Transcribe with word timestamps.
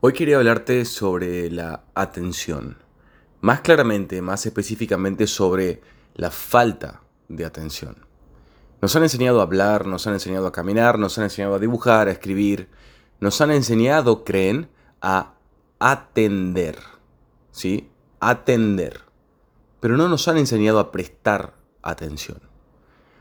Hoy 0.00 0.12
quería 0.12 0.36
hablarte 0.36 0.84
sobre 0.84 1.50
la 1.50 1.84
atención. 1.94 2.76
Más 3.40 3.62
claramente, 3.62 4.20
más 4.20 4.44
específicamente 4.44 5.26
sobre 5.26 5.80
la 6.14 6.30
falta 6.30 7.00
de 7.28 7.46
atención. 7.46 7.96
Nos 8.82 8.94
han 8.94 9.04
enseñado 9.04 9.40
a 9.40 9.44
hablar, 9.44 9.86
nos 9.86 10.06
han 10.06 10.12
enseñado 10.12 10.46
a 10.46 10.52
caminar, 10.52 10.98
nos 10.98 11.16
han 11.16 11.24
enseñado 11.24 11.54
a 11.54 11.58
dibujar, 11.58 12.08
a 12.08 12.10
escribir. 12.10 12.68
Nos 13.20 13.40
han 13.40 13.50
enseñado, 13.50 14.22
creen, 14.22 14.68
a 15.00 15.32
atender. 15.78 16.76
¿Sí? 17.50 17.88
Atender. 18.20 19.00
Pero 19.80 19.96
no 19.96 20.08
nos 20.08 20.28
han 20.28 20.36
enseñado 20.36 20.78
a 20.78 20.92
prestar 20.92 21.54
atención. 21.80 22.42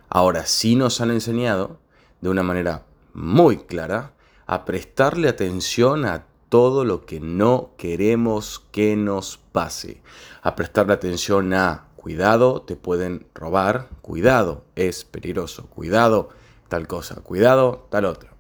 Ahora 0.10 0.46
sí 0.46 0.76
nos 0.76 1.00
han 1.00 1.12
enseñado, 1.12 1.80
de 2.20 2.28
una 2.28 2.44
manera 2.44 2.84
muy 3.14 3.60
clara, 3.60 4.12
a 4.46 4.66
prestarle 4.66 5.30
atención 5.30 6.04
a 6.04 6.26
todo 6.50 6.86
lo 6.86 7.06
que 7.06 7.20
no 7.20 7.72
queremos 7.78 8.64
que 8.72 8.96
nos 8.96 9.38
pase. 9.52 10.02
A 10.42 10.56
prestarle 10.56 10.94
atención 10.94 11.54
a 11.54 11.88
cuidado, 11.96 12.62
te 12.62 12.76
pueden 12.76 13.26
robar, 13.34 13.90
cuidado, 14.02 14.64
es 14.76 15.06
peligroso, 15.06 15.68
cuidado, 15.68 16.30
tal 16.68 16.88
cosa, 16.88 17.16
cuidado, 17.22 17.88
tal 17.90 18.06
otra. 18.06 18.32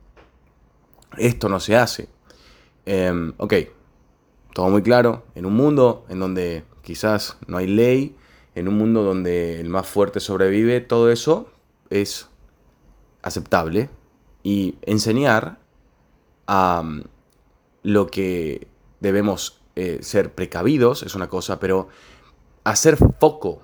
Esto 1.17 1.49
no 1.49 1.59
se 1.59 1.75
hace. 1.75 2.09
Em, 2.85 3.33
ok, 3.37 3.53
todo 4.53 4.69
muy 4.69 4.83
claro, 4.83 5.23
en 5.33 5.45
un 5.45 5.55
mundo 5.55 6.05
en 6.09 6.19
donde 6.19 6.63
quizás 6.81 7.37
no 7.47 7.57
hay 7.57 7.67
ley, 7.67 8.15
en 8.53 8.67
un 8.67 8.77
mundo 8.77 9.03
donde 9.03 9.59
el 9.59 9.69
más 9.69 9.87
fuerte 9.87 10.19
sobrevive, 10.19 10.81
todo 10.81 11.11
eso 11.11 11.49
es 11.89 12.29
aceptable. 13.21 13.89
Y 14.43 14.77
enseñar 14.83 15.57
a 16.45 16.83
lo 17.85 18.07
que 18.07 18.67
debemos 18.99 19.61
eh, 19.75 19.99
ser 20.01 20.33
precavidos 20.33 21.03
es 21.03 21.13
una 21.13 21.29
cosa, 21.29 21.59
pero 21.59 21.87
hacer 22.63 22.97
foco 23.19 23.61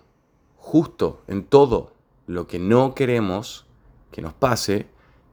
justo 0.58 1.24
en 1.28 1.44
todo 1.44 1.94
lo 2.28 2.46
que 2.46 2.60
no 2.60 2.94
queremos 2.94 3.66
que 4.12 4.22
nos 4.22 4.34
pase 4.34 4.88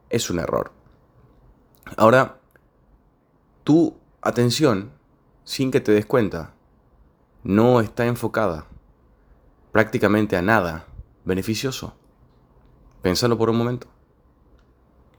es 0.09 0.31
un 0.31 0.39
error. 0.39 0.73
Ahora, 1.99 2.39
tu 3.63 3.95
atención, 4.23 4.91
sin 5.45 5.71
que 5.71 5.83
te 5.83 5.93
des 5.93 6.07
cuenta, 6.07 6.55
no 7.45 7.83
está 7.83 8.07
enfocada 8.07 8.65
prácticamente 9.71 10.35
a 10.35 10.41
nada 10.41 10.87
beneficioso. 11.27 11.95
Pénsalo 13.03 13.37
por 13.37 13.51
un 13.51 13.59
momento. 13.59 13.87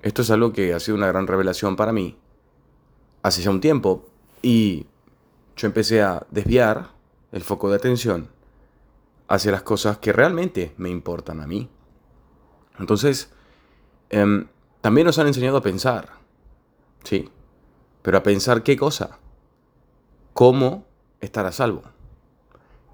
Esto 0.01 0.23
es 0.23 0.31
algo 0.31 0.53
que 0.53 0.73
ha 0.73 0.79
sido 0.79 0.97
una 0.97 1.07
gran 1.07 1.27
revelación 1.27 1.75
para 1.75 1.93
mí 1.93 2.17
hace 3.21 3.41
ya 3.41 3.49
un 3.49 3.61
tiempo 3.61 4.05
y 4.41 4.85
yo 5.55 5.67
empecé 5.67 6.01
a 6.01 6.25
desviar 6.31 6.91
el 7.31 7.43
foco 7.43 7.69
de 7.69 7.75
atención 7.75 8.29
hacia 9.27 9.51
las 9.51 9.61
cosas 9.61 9.97
que 9.97 10.13
realmente 10.13 10.73
me 10.77 10.89
importan 10.89 11.41
a 11.41 11.47
mí. 11.47 11.69
Entonces, 12.79 13.31
em, 14.09 14.47
también 14.81 15.05
nos 15.05 15.19
han 15.19 15.27
enseñado 15.27 15.57
a 15.57 15.61
pensar, 15.61 16.09
¿sí? 17.03 17.29
Pero 18.01 18.17
a 18.17 18.23
pensar 18.23 18.63
qué 18.63 18.77
cosa, 18.77 19.19
cómo 20.33 20.85
estar 21.19 21.45
a 21.45 21.51
salvo. 21.51 21.83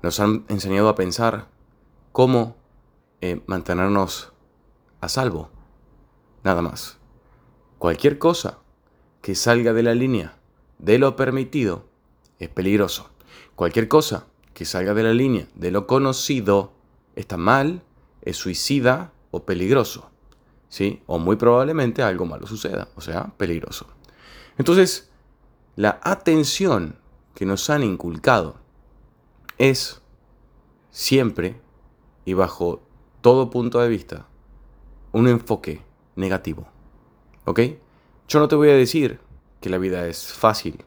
Nos 0.02 0.20
han 0.20 0.46
enseñado 0.50 0.90
a 0.90 0.96
pensar 0.96 1.48
cómo 2.12 2.56
eh, 3.22 3.42
mantenernos 3.46 4.34
a 5.02 5.10
salvo. 5.10 5.50
Nada 6.44 6.62
más. 6.62 6.98
Cualquier 7.78 8.18
cosa 8.18 8.60
que 9.26 9.34
salga 9.34 9.74
de 9.74 9.82
la 9.82 9.96
línea 9.96 10.38
de 10.78 11.00
lo 11.00 11.16
permitido 11.16 11.88
es 12.38 12.48
peligroso. 12.48 13.10
Cualquier 13.56 13.88
cosa 13.88 14.28
que 14.54 14.66
salga 14.66 14.94
de 14.94 15.02
la 15.02 15.16
línea 15.16 15.48
de 15.56 15.72
lo 15.72 15.88
conocido 15.88 16.74
está 17.16 17.36
mal, 17.36 17.82
es 18.22 18.38
suicida 18.38 19.14
o 19.32 19.44
peligroso. 19.44 20.12
¿Sí? 20.70 21.02
O 21.08 21.18
muy 21.18 21.38
probablemente 21.38 22.04
algo 22.04 22.28
malo 22.28 22.46
suceda, 22.46 22.90
o 22.94 23.02
sea, 23.02 23.34
peligroso. 23.36 23.88
Entonces, 24.60 25.10
la 25.76 26.00
atención 26.04 27.00
que 27.34 27.48
nos 27.48 27.72
han 27.72 27.82
inculcado 27.82 28.58
es 29.58 30.04
siempre 30.92 31.60
y 32.26 32.36
bajo 32.36 32.84
todo 33.22 33.50
punto 33.50 33.80
de 33.80 33.90
vista 33.90 34.28
un 35.14 35.28
enfoque 35.28 35.82
negativo. 36.16 36.68
¿Ok? 37.46 37.62
Yo 38.28 38.40
no 38.40 38.48
te 38.48 38.56
voy 38.56 38.70
a 38.70 38.76
decir 38.76 39.20
que 39.62 39.70
la 39.70 39.78
vida 39.78 40.08
es 40.08 40.34
fácil, 40.34 40.84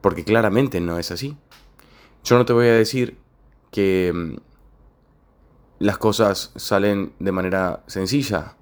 porque 0.00 0.24
claramente 0.24 0.80
no 0.80 0.98
es 0.98 1.10
así. 1.10 1.36
Yo 2.24 2.38
no 2.38 2.44
te 2.46 2.52
voy 2.52 2.66
a 2.66 2.74
decir 2.74 3.18
que 3.70 4.12
mm, 4.14 4.36
las 5.80 5.98
cosas 5.98 6.52
salen 6.56 7.12
de 7.18 7.32
manera 7.32 7.82
sencilla, 7.86 8.56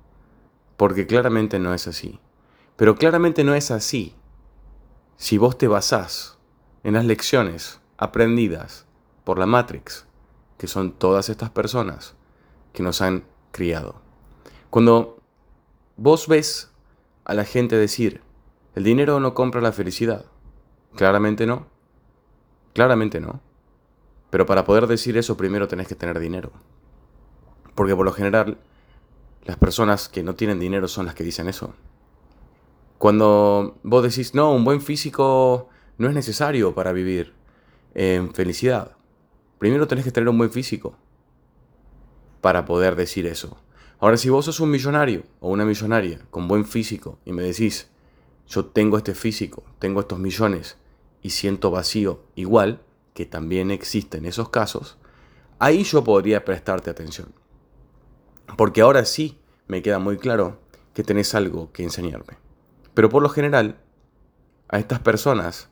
porque 0.76 1.06
claramente 1.06 1.58
no 1.58 1.72
es 1.72 1.86
así. 1.86 2.18
Pero 2.76 2.94
claramente 2.94 3.44
no 3.44 3.54
es 3.54 3.70
así 3.70 4.14
si 5.16 5.36
vos 5.38 5.58
te 5.58 5.66
basás 5.66 6.38
en 6.84 6.94
las 6.94 7.04
lecciones 7.04 7.80
aprendidas 7.96 8.86
por 9.24 9.38
la 9.38 9.46
Matrix, 9.46 10.06
que 10.56 10.68
son 10.68 10.92
todas 10.92 11.28
estas 11.28 11.50
personas 11.50 12.14
que 12.72 12.82
nos 12.82 13.02
han 13.02 13.24
criado. 13.50 14.00
Cuando 14.70 15.18
vos 15.96 16.28
ves 16.28 16.67
a 17.28 17.34
la 17.34 17.44
gente 17.44 17.76
decir, 17.76 18.22
el 18.74 18.84
dinero 18.84 19.20
no 19.20 19.34
compra 19.34 19.60
la 19.60 19.70
felicidad. 19.70 20.24
Claramente 20.96 21.46
no. 21.46 21.66
Claramente 22.72 23.20
no. 23.20 23.40
Pero 24.30 24.46
para 24.46 24.64
poder 24.64 24.86
decir 24.86 25.16
eso 25.18 25.36
primero 25.36 25.68
tenés 25.68 25.86
que 25.86 25.94
tener 25.94 26.18
dinero. 26.18 26.52
Porque 27.74 27.94
por 27.94 28.06
lo 28.06 28.12
general 28.12 28.56
las 29.44 29.58
personas 29.58 30.08
que 30.08 30.22
no 30.22 30.34
tienen 30.34 30.58
dinero 30.58 30.88
son 30.88 31.04
las 31.04 31.14
que 31.14 31.22
dicen 31.22 31.48
eso. 31.48 31.74
Cuando 32.96 33.78
vos 33.82 34.02
decís, 34.02 34.34
no, 34.34 34.50
un 34.52 34.64
buen 34.64 34.80
físico 34.80 35.68
no 35.98 36.08
es 36.08 36.14
necesario 36.14 36.74
para 36.74 36.92
vivir 36.92 37.34
en 37.92 38.32
felicidad. 38.32 38.96
Primero 39.58 39.86
tenés 39.86 40.06
que 40.06 40.12
tener 40.12 40.30
un 40.30 40.38
buen 40.38 40.50
físico 40.50 40.96
para 42.40 42.64
poder 42.64 42.96
decir 42.96 43.26
eso. 43.26 43.58
Ahora, 44.00 44.16
si 44.16 44.28
vos 44.28 44.44
sos 44.44 44.60
un 44.60 44.70
millonario 44.70 45.24
o 45.40 45.50
una 45.50 45.64
millonaria 45.64 46.20
con 46.30 46.46
buen 46.46 46.64
físico 46.64 47.18
y 47.24 47.32
me 47.32 47.42
decís, 47.42 47.90
yo 48.46 48.66
tengo 48.66 48.96
este 48.96 49.14
físico, 49.14 49.64
tengo 49.78 50.00
estos 50.00 50.18
millones 50.20 50.78
y 51.20 51.30
siento 51.30 51.70
vacío 51.70 52.22
igual, 52.36 52.80
que 53.12 53.26
también 53.26 53.72
existen 53.72 54.24
esos 54.24 54.50
casos, 54.50 54.98
ahí 55.58 55.82
yo 55.82 56.04
podría 56.04 56.44
prestarte 56.44 56.90
atención. 56.90 57.34
Porque 58.56 58.80
ahora 58.82 59.04
sí 59.04 59.38
me 59.66 59.82
queda 59.82 59.98
muy 59.98 60.16
claro 60.16 60.60
que 60.94 61.02
tenés 61.02 61.34
algo 61.34 61.72
que 61.72 61.82
enseñarme. 61.82 62.38
Pero 62.94 63.08
por 63.08 63.22
lo 63.22 63.28
general, 63.28 63.80
a 64.68 64.78
estas 64.78 65.00
personas, 65.00 65.68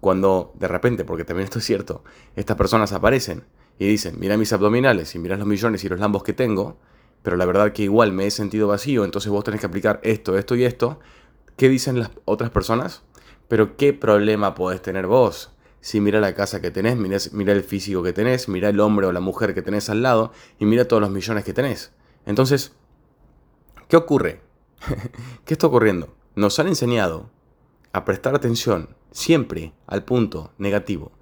cuando 0.00 0.52
de 0.54 0.68
repente, 0.68 1.04
porque 1.04 1.24
también 1.24 1.44
esto 1.44 1.58
es 1.58 1.64
cierto, 1.64 2.04
estas 2.36 2.56
personas 2.56 2.92
aparecen 2.92 3.44
y 3.78 3.86
dicen, 3.86 4.14
mira 4.20 4.36
mis 4.36 4.52
abdominales 4.52 5.14
y 5.16 5.18
mira 5.18 5.36
los 5.36 5.46
millones 5.46 5.82
y 5.82 5.88
los 5.88 5.98
lambos 5.98 6.22
que 6.22 6.32
tengo, 6.32 6.78
pero 7.24 7.38
la 7.38 7.46
verdad 7.46 7.72
que 7.72 7.84
igual 7.84 8.12
me 8.12 8.26
he 8.26 8.30
sentido 8.30 8.68
vacío, 8.68 9.02
entonces 9.02 9.32
vos 9.32 9.42
tenés 9.42 9.58
que 9.58 9.66
aplicar 9.66 9.98
esto, 10.02 10.36
esto 10.36 10.56
y 10.56 10.64
esto. 10.64 11.00
¿Qué 11.56 11.70
dicen 11.70 11.98
las 11.98 12.10
otras 12.26 12.50
personas? 12.50 13.02
Pero 13.48 13.78
¿qué 13.78 13.94
problema 13.94 14.54
podés 14.54 14.82
tener 14.82 15.06
vos? 15.06 15.50
Si 15.80 16.02
mira 16.02 16.20
la 16.20 16.34
casa 16.34 16.60
que 16.60 16.70
tenés, 16.70 16.98
mira, 16.98 17.52
el 17.52 17.64
físico 17.64 18.02
que 18.02 18.12
tenés, 18.12 18.46
mira 18.50 18.68
el 18.68 18.78
hombre 18.78 19.06
o 19.06 19.12
la 19.12 19.20
mujer 19.20 19.54
que 19.54 19.62
tenés 19.62 19.88
al 19.88 20.02
lado 20.02 20.32
y 20.58 20.66
mira 20.66 20.86
todos 20.86 21.00
los 21.00 21.10
millones 21.10 21.44
que 21.44 21.54
tenés. 21.54 21.92
Entonces, 22.26 22.72
¿qué 23.88 23.96
ocurre? 23.96 24.42
¿Qué 25.46 25.54
está 25.54 25.66
ocurriendo? 25.66 26.14
Nos 26.34 26.58
han 26.58 26.68
enseñado 26.68 27.30
a 27.94 28.04
prestar 28.04 28.34
atención 28.34 28.90
siempre 29.12 29.72
al 29.86 30.04
punto 30.04 30.52
negativo. 30.58 31.12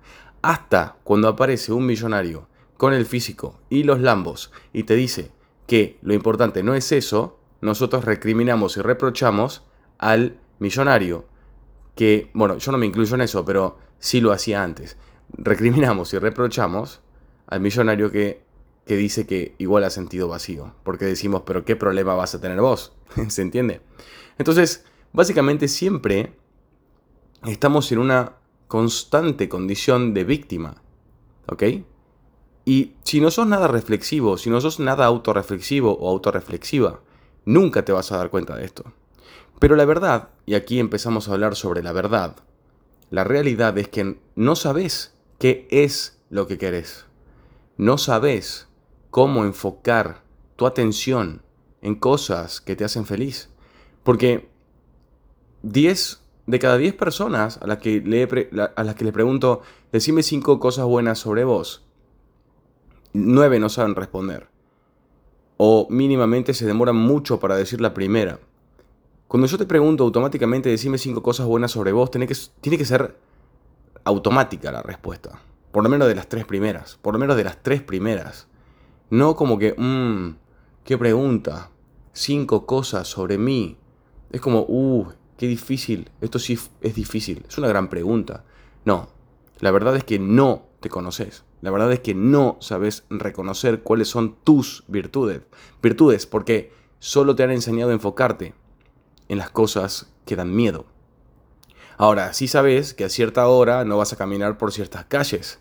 Hasta 0.43 0.97
cuando 1.05 1.29
aparece 1.29 1.73
un 1.73 1.87
millonario 1.87 2.49
con 2.77 2.93
el 2.93 3.07
físico 3.07 3.61
y 3.71 3.85
los 3.85 4.01
lambos 4.01 4.51
y 4.73 4.83
te 4.83 4.97
dice, 4.97 5.31
que 5.73 5.97
lo 6.03 6.13
importante 6.13 6.63
no 6.63 6.75
es 6.75 6.93
eso, 6.93 7.39
nosotros 7.63 8.05
recriminamos 8.05 8.77
y 8.77 8.83
reprochamos 8.83 9.63
al 9.97 10.37
millonario, 10.59 11.25
que, 11.95 12.31
bueno, 12.35 12.59
yo 12.59 12.73
no 12.73 12.77
me 12.77 12.85
incluyo 12.85 13.15
en 13.15 13.23
eso, 13.23 13.43
pero 13.47 13.79
sí 13.99 14.21
lo 14.21 14.33
hacía 14.33 14.63
antes. 14.63 14.99
Recriminamos 15.33 16.13
y 16.13 16.19
reprochamos 16.19 17.01
al 17.47 17.63
millonario 17.63 18.11
que, 18.11 18.43
que 18.85 18.97
dice 18.97 19.27
que 19.27 19.55
igual 19.57 19.85
ha 19.85 19.89
sentido 19.89 20.29
vacío, 20.29 20.75
porque 20.85 21.07
decimos, 21.07 21.45
pero 21.47 21.65
¿qué 21.65 21.75
problema 21.75 22.13
vas 22.13 22.35
a 22.35 22.41
tener 22.43 22.61
vos? 22.61 22.93
¿Se 23.29 23.41
entiende? 23.41 23.81
Entonces, 24.37 24.85
básicamente 25.15 25.69
siempre 25.69 26.35
estamos 27.47 27.91
en 27.93 27.99
una 27.99 28.35
constante 28.69 29.49
condición 29.49 30.13
de 30.13 30.25
víctima, 30.25 30.83
¿ok? 31.47 31.63
Y 32.65 32.93
si 33.03 33.21
no 33.21 33.31
sos 33.31 33.47
nada 33.47 33.67
reflexivo, 33.69 34.39
si 34.39 34.51
no 34.51 34.61
sos 34.61 34.79
nada 34.79 35.07
autorreflexivo 35.07 35.93
o 35.99 36.09
autorreflexiva, 36.09 37.01
nunca 37.45 37.85
te 37.85 37.93
vas 37.93 38.13
a 38.13 38.19
dar 38.19 38.31
cuenta 38.31 38.57
de 38.57 38.65
esto. 38.65 38.85
Pero 39.59 39.77
la 39.77 39.85
verdad, 39.85 40.29
y 40.47 40.55
aquí 40.55 40.79
empezamos 40.79 41.29
a 41.29 41.33
hablar 41.33 41.57
sobre 41.57 41.83
la 41.83 41.93
verdad, 41.93 42.37
La 43.13 43.25
realidad 43.25 43.77
es 43.77 43.89
que 43.89 44.17
no 44.37 44.57
sabes 44.57 45.13
qué 45.39 45.69
es 45.71 46.19
lo 46.31 46.47
que 46.47 46.57
querés. 46.57 47.05
No 47.77 47.99
sabes 47.99 48.69
cómo 49.11 49.45
enfocar 49.45 50.23
tu 50.57 50.65
atención 50.65 51.43
en 51.83 51.95
cosas 51.95 52.63
que 52.63 52.75
te 52.75 52.87
hacen 52.87 53.05
feliz. 53.05 53.51
Porque 54.03 54.49
10 55.63 56.23
de 56.47 56.59
cada 56.59 56.79
10 56.79 56.95
personas 56.95 57.59
a 57.61 57.67
las, 57.67 57.79
que 57.79 58.01
le, 58.01 58.27
a 58.75 58.83
las 58.83 58.95
que 58.95 59.05
le 59.05 59.13
pregunto, 59.13 59.61
decime 59.93 60.23
5 60.23 60.59
cosas 60.59 60.87
buenas 60.87 61.19
sobre 61.19 61.45
vos, 61.45 61.85
9 63.13 63.59
no 63.59 63.69
saben 63.69 63.95
responder. 63.95 64.49
O 65.57 65.87
mínimamente 65.91 66.55
se 66.55 66.67
demoran 66.67 66.97
mucho 66.97 67.39
para 67.39 67.57
decir 67.57 67.81
la 67.81 67.95
primera. 67.95 68.41
Cuando 69.29 69.47
yo 69.47 69.59
te 69.59 69.67
pregunto 69.67 70.05
automáticamente, 70.05 70.69
decime 70.69 70.99
5 70.99 71.23
cosas 71.23 71.47
buenas 71.47 71.71
sobre 71.71 71.93
vos, 71.93 72.11
tiene 72.11 72.27
que, 72.27 72.37
tiene 72.61 72.79
que 72.79 72.85
ser 72.85 73.17
automática 74.05 74.73
la 74.73 74.83
respuesta. 74.83 75.41
Por 75.71 75.83
lo 75.83 75.89
menos 75.89 76.09
de 76.09 76.15
las 76.15 76.29
tres 76.29 76.45
primeras. 76.45 76.99
Por 77.01 77.15
lo 77.15 77.19
menos 77.19 77.37
de 77.37 77.45
las 77.45 77.63
tres 77.63 77.83
primeras. 77.83 78.47
No 79.09 79.37
como 79.37 79.59
que, 79.59 79.75
mmm, 79.77 80.37
qué 80.85 80.99
pregunta. 80.99 81.71
Cinco 82.13 82.67
cosas 82.67 83.09
sobre 83.09 83.39
mí. 83.39 83.79
Es 84.31 84.41
como, 84.41 84.67
uh, 84.69 85.13
qué 85.39 85.47
difícil. 85.47 86.11
Esto 86.21 86.39
sí 86.39 86.59
es 86.83 86.95
difícil. 86.95 87.45
Es 87.49 87.57
una 87.57 87.69
gran 87.69 87.89
pregunta. 87.89 88.45
No, 88.85 89.09
la 89.61 89.71
verdad 89.71 89.97
es 89.97 90.05
que 90.05 90.19
no 90.19 90.67
te 90.83 90.91
conoces. 90.91 91.45
La 91.63 91.71
verdad 91.71 91.91
es 91.93 92.01
que 92.01 92.15
no 92.15 92.59
sabes 92.61 93.05
reconocer 93.09 93.81
cuáles 93.81 94.09
son 94.09 94.37
tus 94.45 94.85
virtudes. 94.89 95.41
Virtudes, 95.83 96.27
porque 96.27 96.73
solo 96.99 97.35
te 97.35 97.43
han 97.43 97.51
enseñado 97.51 97.91
a 97.91 97.95
enfocarte 97.95 98.53
en 99.29 99.39
las 99.39 99.51
cosas 99.51 100.13
que 100.27 100.37
dan 100.37 100.55
miedo. 100.55 100.85
Ahora, 101.97 102.35
sí 102.35 102.49
sabes 102.49 102.93
que 102.93 103.05
a 103.05 103.09
cierta 103.09 103.47
hora 103.49 103.85
no 103.85 103.97
vas 103.97 104.13
a 104.13 104.17
caminar 104.17 104.59
por 104.59 104.73
ciertas 104.73 105.07
calles. 105.07 105.59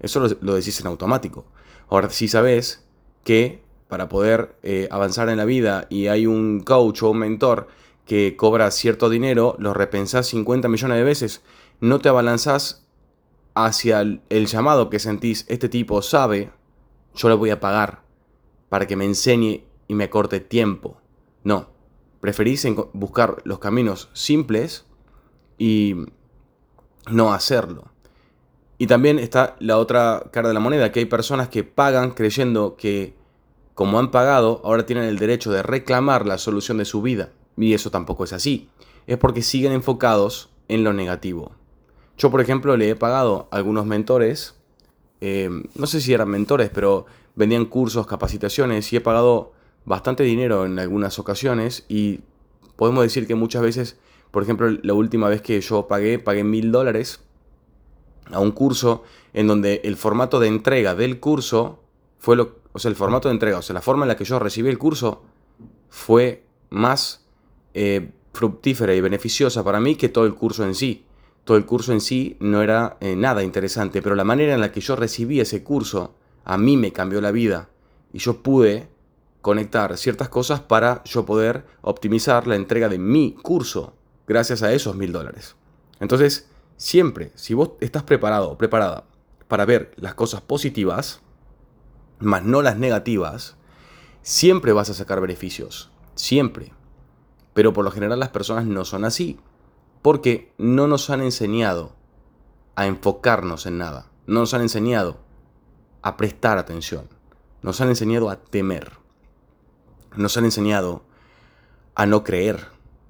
Eso 0.00 0.20
lo, 0.40 0.54
decís 0.54 0.80
en 0.80 0.86
automático. 0.86 1.44
Ahora 1.88 2.08
sí 2.10 2.28
sabes 2.28 2.84
que 3.24 3.62
para 3.88 4.08
poder 4.08 4.56
eh, 4.62 4.88
avanzar 4.90 5.28
en 5.28 5.36
la 5.36 5.44
vida 5.44 5.86
y 5.90 6.06
hay 6.06 6.26
un 6.26 6.60
coach 6.60 7.02
o 7.02 7.10
un 7.10 7.18
mentor 7.18 7.68
que 8.06 8.36
cobra 8.36 8.70
cierto 8.70 9.10
dinero, 9.10 9.56
lo 9.58 9.74
repensás 9.74 10.26
50 10.28 10.68
millones 10.68 10.96
de 10.96 11.04
veces, 11.04 11.42
no 11.80 11.98
te 12.00 12.08
abalanzás 12.08 12.86
hacia 13.54 14.00
el, 14.00 14.46
llamado 14.46 14.90
que 14.90 14.98
sentís, 14.98 15.44
este 15.48 15.68
tipo 15.68 16.02
sabe, 16.02 16.50
yo 17.14 17.28
le 17.28 17.34
voy 17.34 17.50
a 17.50 17.60
pagar 17.60 18.02
para 18.68 18.86
que 18.86 18.96
me 18.96 19.04
enseñe 19.04 19.64
y 19.88 19.94
me 19.94 20.10
corte 20.10 20.40
tiempo. 20.40 20.96
No, 21.44 21.68
preferís 22.20 22.66
buscar 22.92 23.42
los 23.44 23.58
caminos 23.58 24.08
simples 24.12 24.86
y 25.58 25.96
no 27.10 27.32
hacerlo. 27.32 27.90
Y 28.78 28.86
también 28.86 29.18
está 29.18 29.56
la 29.60 29.78
otra 29.78 30.24
cara 30.32 30.48
de 30.48 30.54
la 30.54 30.60
moneda, 30.60 30.90
que 30.90 31.00
hay 31.00 31.06
personas 31.06 31.48
que 31.48 31.64
pagan 31.64 32.12
creyendo 32.12 32.76
que 32.76 33.14
como 33.74 33.98
han 33.98 34.10
pagado, 34.10 34.60
ahora 34.64 34.86
tienen 34.86 35.04
el 35.04 35.18
derecho 35.18 35.50
de 35.50 35.62
reclamar 35.62 36.26
la 36.26 36.38
solución 36.38 36.78
de 36.78 36.84
su 36.84 37.00
vida. 37.02 37.30
Y 37.56 37.74
eso 37.74 37.90
tampoco 37.90 38.24
es 38.24 38.32
así. 38.32 38.68
Es 39.06 39.18
porque 39.18 39.42
siguen 39.42 39.72
enfocados 39.72 40.50
en 40.68 40.84
lo 40.84 40.92
negativo. 40.92 41.52
Yo, 42.18 42.30
por 42.30 42.40
ejemplo, 42.40 42.76
le 42.76 42.90
he 42.90 42.96
pagado 42.96 43.48
a 43.50 43.56
algunos 43.56 43.86
mentores, 43.86 44.54
eh, 45.20 45.50
no 45.74 45.86
sé 45.86 46.00
si 46.00 46.12
eran 46.12 46.28
mentores, 46.28 46.70
pero 46.72 47.06
vendían 47.34 47.64
cursos, 47.66 48.06
capacitaciones, 48.06 48.92
y 48.92 48.96
he 48.96 49.00
pagado 49.00 49.52
bastante 49.84 50.22
dinero 50.22 50.64
en 50.64 50.78
algunas 50.78 51.18
ocasiones 51.18 51.84
y 51.88 52.20
podemos 52.76 53.02
decir 53.02 53.26
que 53.26 53.34
muchas 53.34 53.62
veces, 53.62 53.98
por 54.30 54.42
ejemplo, 54.42 54.70
la 54.82 54.94
última 54.94 55.28
vez 55.28 55.42
que 55.42 55.60
yo 55.60 55.88
pagué, 55.88 56.18
pagué 56.18 56.44
mil 56.44 56.70
dólares 56.72 57.20
a 58.30 58.40
un 58.40 58.52
curso 58.52 59.02
en 59.32 59.46
donde 59.46 59.80
el 59.84 59.96
formato 59.96 60.40
de 60.40 60.48
entrega 60.48 60.94
del 60.94 61.18
curso 61.18 61.80
fue 62.18 62.36
lo, 62.36 62.56
o 62.72 62.78
sea, 62.78 62.88
el 62.88 62.96
formato 62.96 63.28
de 63.28 63.34
entrega, 63.34 63.58
o 63.58 63.62
sea, 63.62 63.74
la 63.74 63.82
forma 63.82 64.04
en 64.04 64.08
la 64.08 64.16
que 64.16 64.24
yo 64.24 64.38
recibí 64.38 64.68
el 64.68 64.78
curso 64.78 65.22
fue 65.90 66.44
más 66.70 67.26
eh, 67.74 68.12
fructífera 68.32 68.94
y 68.94 69.00
beneficiosa 69.00 69.64
para 69.64 69.80
mí 69.80 69.96
que 69.96 70.08
todo 70.08 70.24
el 70.24 70.34
curso 70.34 70.64
en 70.64 70.74
sí. 70.74 71.04
Todo 71.44 71.56
el 71.56 71.66
curso 71.66 71.92
en 71.92 72.00
sí 72.00 72.36
no 72.40 72.62
era 72.62 72.96
eh, 73.00 73.16
nada 73.16 73.42
interesante, 73.42 74.02
pero 74.02 74.14
la 74.14 74.24
manera 74.24 74.54
en 74.54 74.60
la 74.60 74.72
que 74.72 74.80
yo 74.80 74.96
recibí 74.96 75.40
ese 75.40 75.62
curso 75.62 76.14
a 76.44 76.56
mí 76.58 76.76
me 76.76 76.92
cambió 76.92 77.20
la 77.20 77.32
vida 77.32 77.68
y 78.12 78.18
yo 78.18 78.42
pude 78.42 78.88
conectar 79.40 79.96
ciertas 79.96 80.28
cosas 80.28 80.60
para 80.60 81.02
yo 81.04 81.26
poder 81.26 81.64
optimizar 81.80 82.46
la 82.46 82.56
entrega 82.56 82.88
de 82.88 82.98
mi 82.98 83.32
curso 83.32 83.94
gracias 84.26 84.62
a 84.62 84.72
esos 84.72 84.94
mil 84.96 85.12
dólares. 85.12 85.56
Entonces, 85.98 86.46
Siempre, 86.82 87.30
si 87.36 87.54
vos 87.54 87.70
estás 87.78 88.02
preparado 88.02 88.50
o 88.50 88.58
preparada 88.58 89.04
para 89.46 89.64
ver 89.64 89.92
las 89.94 90.14
cosas 90.14 90.40
positivas, 90.40 91.20
más 92.18 92.42
no 92.42 92.60
las 92.60 92.76
negativas, 92.76 93.54
siempre 94.22 94.72
vas 94.72 94.90
a 94.90 94.94
sacar 94.94 95.20
beneficios. 95.20 95.92
Siempre. 96.16 96.72
Pero 97.54 97.72
por 97.72 97.84
lo 97.84 97.92
general 97.92 98.18
las 98.18 98.30
personas 98.30 98.66
no 98.66 98.84
son 98.84 99.04
así. 99.04 99.38
Porque 100.02 100.52
no 100.58 100.88
nos 100.88 101.10
han 101.10 101.22
enseñado 101.22 101.94
a 102.74 102.86
enfocarnos 102.86 103.66
en 103.66 103.78
nada. 103.78 104.10
No 104.26 104.40
nos 104.40 104.54
han 104.54 104.62
enseñado 104.62 105.18
a 106.02 106.16
prestar 106.16 106.58
atención. 106.58 107.08
Nos 107.62 107.80
han 107.80 107.88
enseñado 107.88 108.28
a 108.28 108.36
temer. 108.36 108.92
Nos 110.16 110.36
han 110.36 110.44
enseñado 110.44 111.04
a 111.94 112.06
no 112.06 112.24
creer. 112.24 112.66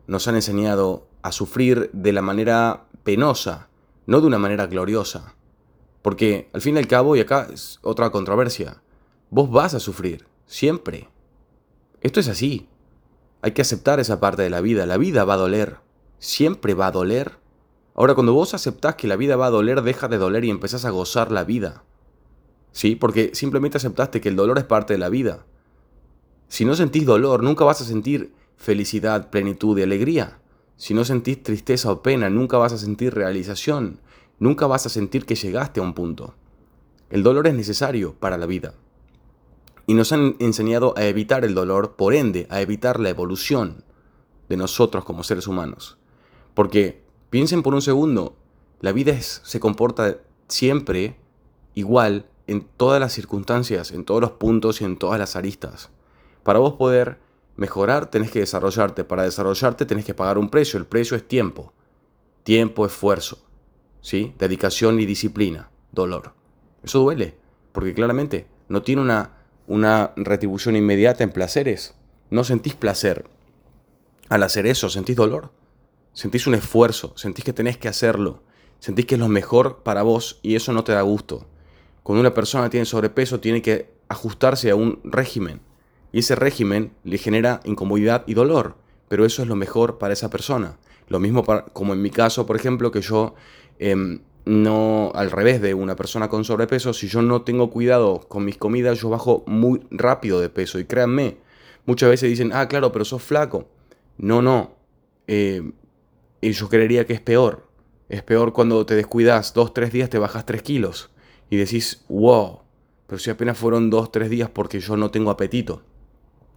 Nos 0.06 0.28
han 0.28 0.34
enseñado 0.34 1.06
a 1.22 1.32
sufrir 1.32 1.90
de 1.92 2.12
la 2.12 2.22
manera 2.22 2.84
penosa, 3.04 3.68
no 4.06 4.20
de 4.20 4.26
una 4.26 4.38
manera 4.38 4.66
gloriosa. 4.66 5.34
Porque 6.02 6.50
al 6.52 6.60
fin 6.60 6.76
y 6.76 6.78
al 6.78 6.88
cabo, 6.88 7.16
y 7.16 7.20
acá 7.20 7.48
es 7.52 7.78
otra 7.82 8.10
controversia, 8.10 8.82
vos 9.30 9.50
vas 9.50 9.74
a 9.74 9.80
sufrir, 9.80 10.26
siempre. 10.46 11.08
Esto 12.00 12.20
es 12.20 12.28
así. 12.28 12.68
Hay 13.40 13.52
que 13.52 13.62
aceptar 13.62 14.00
esa 14.00 14.20
parte 14.20 14.42
de 14.42 14.50
la 14.50 14.60
vida. 14.60 14.86
La 14.86 14.96
vida 14.96 15.24
va 15.24 15.34
a 15.34 15.38
doler. 15.38 15.76
Siempre 16.22 16.74
va 16.74 16.86
a 16.86 16.92
doler. 16.92 17.32
Ahora, 17.96 18.14
cuando 18.14 18.32
vos 18.32 18.54
aceptás 18.54 18.94
que 18.94 19.08
la 19.08 19.16
vida 19.16 19.34
va 19.34 19.46
a 19.46 19.50
doler, 19.50 19.82
deja 19.82 20.06
de 20.06 20.18
doler 20.18 20.44
y 20.44 20.50
empezás 20.50 20.84
a 20.84 20.90
gozar 20.90 21.32
la 21.32 21.42
vida. 21.42 21.82
¿Sí? 22.70 22.94
Porque 22.94 23.32
simplemente 23.34 23.78
aceptaste 23.78 24.20
que 24.20 24.28
el 24.28 24.36
dolor 24.36 24.56
es 24.58 24.62
parte 24.62 24.92
de 24.92 25.00
la 25.00 25.08
vida. 25.08 25.44
Si 26.46 26.64
no 26.64 26.76
sentís 26.76 27.06
dolor, 27.06 27.42
nunca 27.42 27.64
vas 27.64 27.80
a 27.80 27.84
sentir 27.84 28.32
felicidad, 28.56 29.30
plenitud 29.30 29.76
y 29.76 29.82
alegría. 29.82 30.38
Si 30.76 30.94
no 30.94 31.04
sentís 31.04 31.42
tristeza 31.42 31.90
o 31.90 32.02
pena, 32.02 32.30
nunca 32.30 32.56
vas 32.56 32.72
a 32.72 32.78
sentir 32.78 33.14
realización, 33.14 33.98
nunca 34.38 34.68
vas 34.68 34.86
a 34.86 34.90
sentir 34.90 35.26
que 35.26 35.34
llegaste 35.34 35.80
a 35.80 35.82
un 35.82 35.92
punto. 35.92 36.36
El 37.10 37.24
dolor 37.24 37.48
es 37.48 37.54
necesario 37.54 38.14
para 38.14 38.38
la 38.38 38.46
vida. 38.46 38.74
Y 39.88 39.94
nos 39.94 40.12
han 40.12 40.36
enseñado 40.38 40.94
a 40.96 41.04
evitar 41.04 41.44
el 41.44 41.56
dolor, 41.56 41.96
por 41.96 42.14
ende, 42.14 42.46
a 42.48 42.60
evitar 42.60 43.00
la 43.00 43.08
evolución 43.08 43.82
de 44.48 44.56
nosotros 44.56 45.04
como 45.04 45.24
seres 45.24 45.48
humanos. 45.48 45.98
Porque, 46.54 47.02
piensen 47.30 47.62
por 47.62 47.74
un 47.74 47.82
segundo, 47.82 48.36
la 48.80 48.92
vida 48.92 49.18
se 49.20 49.60
comporta 49.60 50.18
siempre 50.48 51.16
igual 51.74 52.26
en 52.46 52.66
todas 52.76 53.00
las 53.00 53.12
circunstancias, 53.12 53.92
en 53.92 54.04
todos 54.04 54.20
los 54.20 54.32
puntos 54.32 54.80
y 54.80 54.84
en 54.84 54.96
todas 54.96 55.18
las 55.18 55.36
aristas. 55.36 55.90
Para 56.42 56.58
vos 56.58 56.74
poder 56.74 57.18
mejorar 57.56 58.10
tenés 58.10 58.30
que 58.30 58.40
desarrollarte. 58.40 59.04
Para 59.04 59.22
desarrollarte 59.22 59.86
tenés 59.86 60.04
que 60.04 60.14
pagar 60.14 60.38
un 60.38 60.50
precio. 60.50 60.78
El 60.78 60.86
precio 60.86 61.16
es 61.16 61.26
tiempo. 61.26 61.72
Tiempo, 62.42 62.84
esfuerzo. 62.86 63.38
¿Sí? 64.00 64.34
Dedicación 64.38 64.98
y 65.00 65.06
disciplina. 65.06 65.70
Dolor. 65.92 66.34
Eso 66.82 66.98
duele. 66.98 67.36
Porque 67.72 67.94
claramente 67.94 68.46
no 68.68 68.82
tiene 68.82 69.02
una, 69.02 69.30
una 69.66 70.12
retribución 70.16 70.76
inmediata 70.76 71.22
en 71.22 71.30
placeres. 71.30 71.94
No 72.30 72.44
sentís 72.44 72.74
placer 72.74 73.26
al 74.28 74.42
hacer 74.42 74.66
eso. 74.66 74.88
Sentís 74.88 75.16
dolor. 75.16 75.50
Sentís 76.12 76.46
un 76.46 76.54
esfuerzo. 76.54 77.12
Sentís 77.16 77.44
que 77.44 77.52
tenés 77.52 77.76
que 77.76 77.88
hacerlo. 77.88 78.42
Sentís 78.78 79.06
que 79.06 79.14
es 79.14 79.20
lo 79.20 79.28
mejor 79.28 79.82
para 79.82 80.02
vos 80.02 80.40
y 80.42 80.56
eso 80.56 80.72
no 80.72 80.84
te 80.84 80.92
da 80.92 81.02
gusto. 81.02 81.46
Cuando 82.02 82.20
una 82.20 82.34
persona 82.34 82.68
tiene 82.68 82.84
sobrepeso 82.84 83.40
tiene 83.40 83.62
que 83.62 83.92
ajustarse 84.08 84.70
a 84.70 84.74
un 84.74 85.00
régimen 85.04 85.60
y 86.12 86.18
ese 86.18 86.34
régimen 86.34 86.92
le 87.04 87.18
genera 87.18 87.60
incomodidad 87.64 88.24
y 88.26 88.34
dolor, 88.34 88.76
pero 89.08 89.24
eso 89.24 89.42
es 89.42 89.48
lo 89.48 89.56
mejor 89.56 89.98
para 89.98 90.12
esa 90.12 90.30
persona. 90.30 90.78
Lo 91.08 91.18
mismo 91.18 91.44
como 91.72 91.92
en 91.92 92.02
mi 92.02 92.10
caso, 92.10 92.44
por 92.46 92.56
ejemplo, 92.56 92.90
que 92.90 93.00
yo 93.00 93.34
em, 93.78 94.20
no, 94.44 95.12
al 95.14 95.30
revés 95.30 95.60
de 95.60 95.74
una 95.74 95.96
persona 95.96 96.28
con 96.28 96.44
sobrepeso, 96.44 96.92
si 96.92 97.08
yo 97.08 97.22
no 97.22 97.42
tengo 97.42 97.70
cuidado 97.70 98.20
con 98.28 98.44
mis 98.44 98.58
comidas, 98.58 99.00
yo 99.00 99.08
bajo 99.08 99.44
muy 99.46 99.80
rápido 99.90 100.40
de 100.40 100.48
peso. 100.48 100.78
Y 100.78 100.84
créanme, 100.84 101.38
muchas 101.86 102.10
veces 102.10 102.28
dicen, 102.28 102.50
ah, 102.52 102.68
claro, 102.68 102.92
pero 102.92 103.04
sos 103.04 103.22
flaco. 103.22 103.68
No, 104.18 104.42
no. 104.42 104.72
Eh, 105.26 105.62
y 106.42 106.52
yo 106.52 106.68
creería 106.68 107.06
que 107.06 107.14
es 107.14 107.20
peor. 107.20 107.68
Es 108.10 108.22
peor 108.22 108.52
cuando 108.52 108.84
te 108.84 108.94
descuidas 108.94 109.54
dos, 109.54 109.72
tres 109.72 109.92
días, 109.92 110.10
te 110.10 110.18
bajas 110.18 110.44
tres 110.44 110.62
kilos. 110.62 111.10
Y 111.48 111.56
decís, 111.56 112.04
wow, 112.08 112.60
pero 113.06 113.18
si 113.18 113.30
apenas 113.30 113.56
fueron 113.56 113.88
dos, 113.88 114.12
tres 114.12 114.28
días 114.28 114.50
porque 114.50 114.80
yo 114.80 114.96
no 114.96 115.10
tengo 115.10 115.30
apetito. 115.30 115.82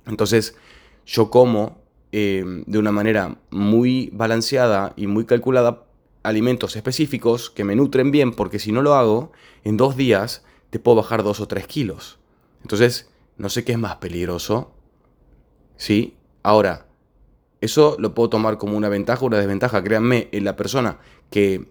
Entonces 0.05 0.57
yo 1.05 1.29
como 1.29 1.81
em, 2.11 2.63
de 2.65 2.79
una 2.79 2.91
manera 2.91 3.37
muy 3.51 4.09
balanceada 4.11 4.93
y 4.97 5.07
muy 5.07 5.25
calculada 5.25 5.85
alimentos 6.23 6.75
específicos 6.75 7.51
que 7.51 7.63
me 7.63 7.75
nutren 7.75 8.09
bien, 8.09 8.31
porque 8.33 8.57
si 8.57 8.71
no 8.71 8.81
lo 8.81 8.95
hago, 8.95 9.31
en 9.63 9.77
dos 9.77 9.95
días 9.95 10.43
te 10.71 10.79
puedo 10.79 10.97
bajar 10.97 11.23
dos 11.23 11.39
o 11.39 11.47
tres 11.47 11.67
kilos. 11.67 12.17
Entonces, 12.63 13.09
no 13.37 13.49
sé 13.49 13.63
qué 13.63 13.73
es 13.73 13.77
más 13.77 13.97
peligroso. 13.97 14.71
¿Sí? 15.77 16.15
Ahora, 16.41 16.87
eso 17.65 17.95
lo 17.99 18.13
puedo 18.13 18.29
tomar 18.29 18.57
como 18.57 18.77
una 18.77 18.89
ventaja 18.89 19.23
o 19.23 19.27
una 19.27 19.37
desventaja. 19.37 19.83
Créanme, 19.83 20.29
en 20.31 20.45
la 20.45 20.55
persona 20.55 20.99
que 21.29 21.67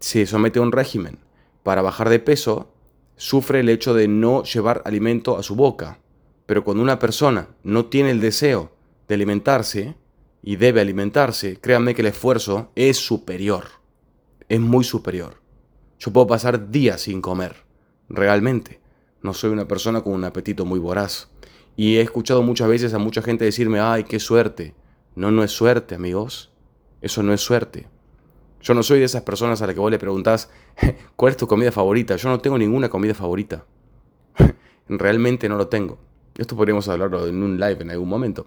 se 0.00 0.26
somete 0.26 0.58
a 0.58 0.62
un 0.62 0.72
régimen 0.72 1.18
para 1.62 1.82
bajar 1.82 2.10
de 2.10 2.18
peso, 2.18 2.70
sufre 3.16 3.60
el 3.60 3.68
hecho 3.68 3.94
de 3.94 4.08
no 4.08 4.42
llevar 4.42 4.82
alimento 4.84 5.38
a 5.38 5.42
su 5.42 5.56
boca. 5.56 5.98
Pero 6.46 6.64
cuando 6.64 6.82
una 6.82 6.98
persona 6.98 7.48
no 7.62 7.86
tiene 7.86 8.10
el 8.10 8.20
deseo 8.20 8.72
de 9.08 9.14
alimentarse 9.14 9.96
y 10.42 10.56
debe 10.56 10.80
alimentarse, 10.80 11.56
créanme 11.58 11.94
que 11.94 12.02
el 12.02 12.08
esfuerzo 12.08 12.70
es 12.74 12.98
superior. 12.98 13.64
Es 14.48 14.60
muy 14.60 14.84
superior. 14.84 15.40
Yo 15.98 16.12
puedo 16.12 16.26
pasar 16.26 16.70
días 16.70 17.02
sin 17.02 17.22
comer, 17.22 17.56
realmente. 18.10 18.80
No 19.22 19.32
soy 19.32 19.50
una 19.50 19.66
persona 19.66 20.02
con 20.02 20.12
un 20.12 20.24
apetito 20.24 20.66
muy 20.66 20.78
voraz. 20.78 21.28
Y 21.76 21.96
he 21.96 22.02
escuchado 22.02 22.42
muchas 22.42 22.68
veces 22.68 22.92
a 22.92 22.98
mucha 22.98 23.22
gente 23.22 23.46
decirme, 23.46 23.80
ay, 23.80 24.04
qué 24.04 24.20
suerte. 24.20 24.74
No, 25.14 25.30
no 25.30 25.44
es 25.44 25.52
suerte, 25.52 25.94
amigos. 25.94 26.50
Eso 27.00 27.22
no 27.22 27.32
es 27.32 27.40
suerte. 27.40 27.86
Yo 28.60 28.74
no 28.74 28.82
soy 28.82 28.98
de 28.98 29.04
esas 29.04 29.22
personas 29.22 29.60
a 29.60 29.66
las 29.66 29.74
que 29.74 29.80
vos 29.80 29.90
le 29.90 29.98
preguntás, 29.98 30.50
¿cuál 31.16 31.32
es 31.32 31.36
tu 31.36 31.46
comida 31.46 31.70
favorita? 31.70 32.16
Yo 32.16 32.28
no 32.28 32.40
tengo 32.40 32.58
ninguna 32.58 32.88
comida 32.88 33.14
favorita. 33.14 33.64
Realmente 34.88 35.48
no 35.48 35.56
lo 35.56 35.68
tengo. 35.68 35.98
Esto 36.36 36.56
podríamos 36.56 36.88
hablarlo 36.88 37.26
en 37.26 37.42
un 37.42 37.60
live 37.60 37.82
en 37.82 37.90
algún 37.90 38.08
momento. 38.08 38.46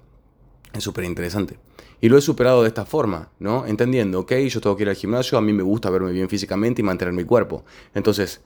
Es 0.73 0.83
súper 0.83 1.05
interesante. 1.05 1.57
Y 2.01 2.09
lo 2.09 2.17
he 2.17 2.21
superado 2.21 2.61
de 2.61 2.67
esta 2.67 2.85
forma, 2.85 3.31
¿no? 3.39 3.65
Entendiendo, 3.65 4.19
ok, 4.19 4.33
yo 4.49 4.59
tengo 4.59 4.75
que 4.75 4.83
ir 4.83 4.89
al 4.89 4.95
gimnasio, 4.95 5.37
a 5.37 5.41
mí 5.41 5.53
me 5.53 5.63
gusta 5.63 5.89
verme 5.89 6.11
bien 6.11 6.29
físicamente 6.29 6.81
y 6.81 6.83
mantener 6.83 7.13
mi 7.13 7.23
cuerpo. 7.23 7.63
Entonces, 7.95 8.41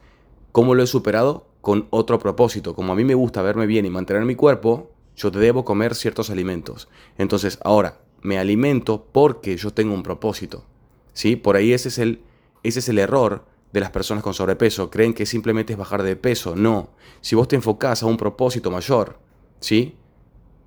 ¿cómo 0.51 0.75
lo 0.75 0.83
he 0.83 0.87
superado? 0.87 1.47
Con 1.61 1.87
otro 1.89 2.19
propósito. 2.19 2.75
Como 2.75 2.93
a 2.93 2.95
mí 2.95 3.03
me 3.03 3.15
gusta 3.15 3.41
verme 3.41 3.65
bien 3.65 3.85
y 3.85 3.89
mantener 3.89 4.25
mi 4.25 4.35
cuerpo, 4.35 4.91
yo 5.15 5.31
debo 5.31 5.65
comer 5.65 5.95
ciertos 5.95 6.29
alimentos. 6.29 6.87
Entonces, 7.17 7.59
ahora, 7.63 7.99
me 8.21 8.37
alimento 8.37 9.07
porque 9.11 9.57
yo 9.57 9.71
tengo 9.71 9.93
un 9.93 10.03
propósito. 10.03 10.65
¿Sí? 11.13 11.35
Por 11.35 11.55
ahí 11.55 11.73
ese 11.73 11.89
es 11.89 11.97
el, 11.97 12.21
ese 12.63 12.79
es 12.79 12.89
el 12.89 12.99
error 12.99 13.45
de 13.73 13.79
las 13.79 13.91
personas 13.91 14.23
con 14.23 14.33
sobrepeso. 14.33 14.89
Creen 14.89 15.13
que 15.13 15.25
simplemente 15.25 15.73
es 15.73 15.79
bajar 15.79 16.03
de 16.03 16.15
peso. 16.15 16.55
No. 16.55 16.89
Si 17.21 17.35
vos 17.35 17.47
te 17.47 17.55
enfocás 17.55 18.03
a 18.03 18.05
un 18.05 18.17
propósito 18.17 18.71
mayor, 18.71 19.19
¿sí? 19.59 19.95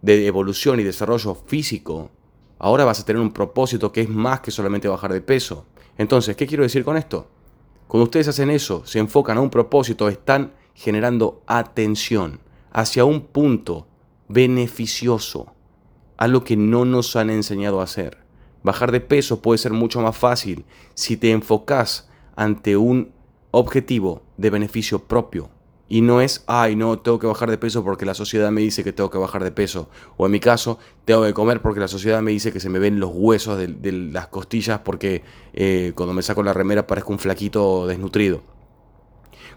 De 0.03 0.27
evolución 0.27 0.81
y 0.81 0.83
desarrollo 0.83 1.35
físico, 1.35 2.11
ahora 2.59 2.85
vas 2.85 3.01
a 3.01 3.05
tener 3.05 3.21
un 3.21 3.33
propósito 3.33 3.93
que 3.93 4.03
es 4.03 4.09
más 4.09 4.41
que 4.41 4.51
solamente 4.51 4.89
bajar 4.89 5.13
de 5.13 5.21
peso. 5.21 5.67
Entonces, 5.97 6.37
¿qué 6.37 6.47
quiero 6.47 6.63
decir 6.63 6.85
con 6.85 6.97
esto? 6.97 7.29
Cuando 7.87 8.05
ustedes 8.05 8.29
hacen 8.29 8.51
eso, 8.51 8.85
se 8.87 8.99
enfocan 8.99 9.39
a 9.39 9.41
un 9.41 9.51
propósito, 9.51 10.09
están 10.09 10.53
generando 10.75 11.43
atención 11.47 12.41
hacia 12.73 13.05
un 13.05 13.21
punto 13.21 13.87
beneficioso, 14.29 15.53
a 16.16 16.28
lo 16.28 16.44
que 16.44 16.56
no 16.56 16.85
nos 16.85 17.16
han 17.16 17.30
enseñado 17.30 17.80
a 17.80 17.85
hacer. 17.85 18.18
Bajar 18.62 18.92
de 18.92 19.00
peso 19.00 19.42
puede 19.42 19.59
ser 19.59 19.73
mucho 19.73 20.00
más 20.00 20.16
fácil 20.16 20.64
si 20.94 21.16
te 21.16 21.30
enfocas 21.30 22.09
ante 22.37 22.76
un 22.76 23.12
objetivo 23.50 24.23
de 24.37 24.50
beneficio 24.50 25.00
propio. 25.00 25.50
Y 25.87 26.00
no 26.00 26.23
es, 26.23 26.44
ay, 26.47 26.76
no, 26.76 26.99
tengo 26.99 27.18
que 27.18 27.26
bajar 27.26 27.50
de 27.50 27.59
peso 27.59 27.85
porque 27.85 28.06
la 28.06 28.14
sociedad 28.14 28.50
me 28.50 28.62
dice 28.62 28.83
que 28.83 28.92
tengo 28.92 29.11
que 29.11 29.18
bajar 29.18 29.44
de 29.44 29.52
peso. 29.52 29.90
O 30.16 30.25
en 30.25 30.33
mi 30.33 30.40
caso, 30.40 30.78
tengo 31.04 31.25
que 31.25 31.35
comer 31.35 31.61
porque 31.61 31.78
la 31.78 31.88
sociedad 31.88 32.23
me 32.23 32.30
dice 32.30 32.52
que 32.52 32.61
se 32.61 32.71
me 32.71 32.78
ven 32.78 32.99
los 32.99 33.11
huesos 33.12 33.59
de, 33.59 33.92
las 33.92 34.28
costillas 34.28 34.80
porque 34.80 35.23
eh, 35.52 35.92
cuando 35.94 36.14
me 36.14 36.23
saco 36.23 36.42
la 36.42 36.54
remera 36.54 36.87
parezco 36.87 37.12
un 37.12 37.18
flaquito 37.18 37.87
desnutrido. 37.87 38.40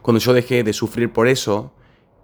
Cuando 0.02 0.20
yo 0.20 0.34
dejé 0.34 0.64
de 0.64 0.74
sufrir 0.74 1.12
por 1.14 1.28
eso 1.28 1.72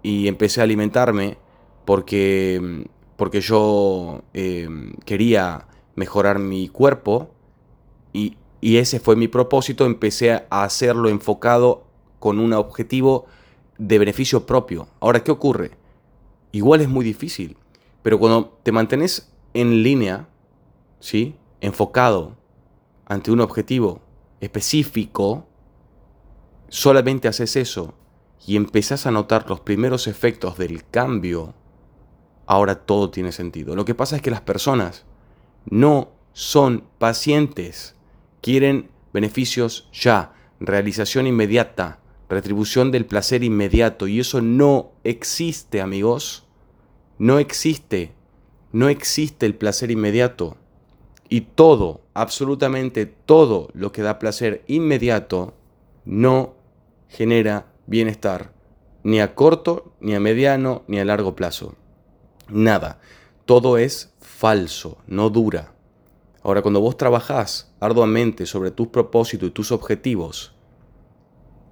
y 0.02 0.28
empecé 0.28 0.60
a 0.60 0.64
alimentarme 0.64 1.38
porque, 1.84 2.86
porque 3.16 3.40
yo 3.40 4.22
eh, 4.32 4.68
quería 5.04 5.66
mejorar 5.94 6.38
mi 6.38 6.68
cuerpo 6.68 7.30
y, 8.12 8.36
y 8.60 8.76
ese 8.76 9.00
fue 9.00 9.16
mi 9.16 9.28
propósito, 9.28 9.86
empecé 9.86 10.32
a 10.32 10.64
hacerlo 10.64 11.08
enfocado 11.08 11.84
con 12.18 12.38
un 12.38 12.52
objetivo 12.52 13.26
de 13.78 13.98
beneficio 13.98 14.46
propio. 14.46 14.88
Ahora, 15.00 15.22
¿qué 15.22 15.30
ocurre? 15.30 15.72
Igual 16.52 16.80
es 16.80 16.88
muy 16.88 17.04
difícil, 17.04 17.56
pero 18.02 18.18
cuando 18.18 18.58
te 18.62 18.72
mantienes 18.72 19.32
en 19.54 19.82
línea, 19.82 20.28
¿sí? 21.00 21.36
Enfocado 21.60 22.36
ante 23.06 23.30
un 23.30 23.40
objetivo 23.40 24.00
específico, 24.40 25.46
solamente 26.68 27.28
haces 27.28 27.56
eso 27.56 27.94
y 28.46 28.56
empezás 28.56 29.06
a 29.06 29.10
notar 29.10 29.48
los 29.48 29.60
primeros 29.60 30.06
efectos 30.06 30.58
del 30.58 30.84
cambio, 30.88 31.54
ahora 32.46 32.76
todo 32.76 33.10
tiene 33.10 33.32
sentido. 33.32 33.76
Lo 33.76 33.84
que 33.84 33.94
pasa 33.94 34.16
es 34.16 34.22
que 34.22 34.30
las 34.30 34.40
personas 34.40 35.04
no 35.70 36.10
son 36.32 36.84
pacientes 36.98 37.94
quieren 38.40 38.90
beneficios 39.12 39.88
ya, 39.92 40.34
realización 40.60 41.26
inmediata, 41.26 42.00
retribución 42.28 42.90
del 42.90 43.06
placer 43.06 43.42
inmediato. 43.42 44.06
Y 44.06 44.20
eso 44.20 44.42
no 44.42 44.92
existe, 45.04 45.80
amigos. 45.80 46.44
No 47.18 47.38
existe. 47.38 48.12
No 48.72 48.88
existe 48.88 49.46
el 49.46 49.54
placer 49.54 49.90
inmediato. 49.90 50.56
Y 51.28 51.42
todo, 51.42 52.02
absolutamente 52.12 53.06
todo 53.06 53.68
lo 53.72 53.92
que 53.92 54.02
da 54.02 54.18
placer 54.18 54.62
inmediato, 54.66 55.54
no 56.04 56.54
genera 57.08 57.66
bienestar, 57.86 58.52
ni 59.04 59.20
a 59.20 59.34
corto, 59.34 59.94
ni 60.00 60.14
a 60.14 60.20
mediano, 60.20 60.82
ni 60.86 60.98
a 60.98 61.04
largo 61.04 61.34
plazo. 61.34 61.76
Nada. 62.48 63.00
Todo 63.44 63.78
es 63.78 64.12
falso, 64.20 64.98
no 65.06 65.30
dura. 65.30 65.74
Ahora, 66.42 66.62
cuando 66.62 66.80
vos 66.80 66.96
trabajás 66.96 67.72
arduamente 67.80 68.46
sobre 68.46 68.70
tus 68.70 68.88
propósitos 68.88 69.48
y 69.48 69.52
tus 69.52 69.72
objetivos, 69.72 70.54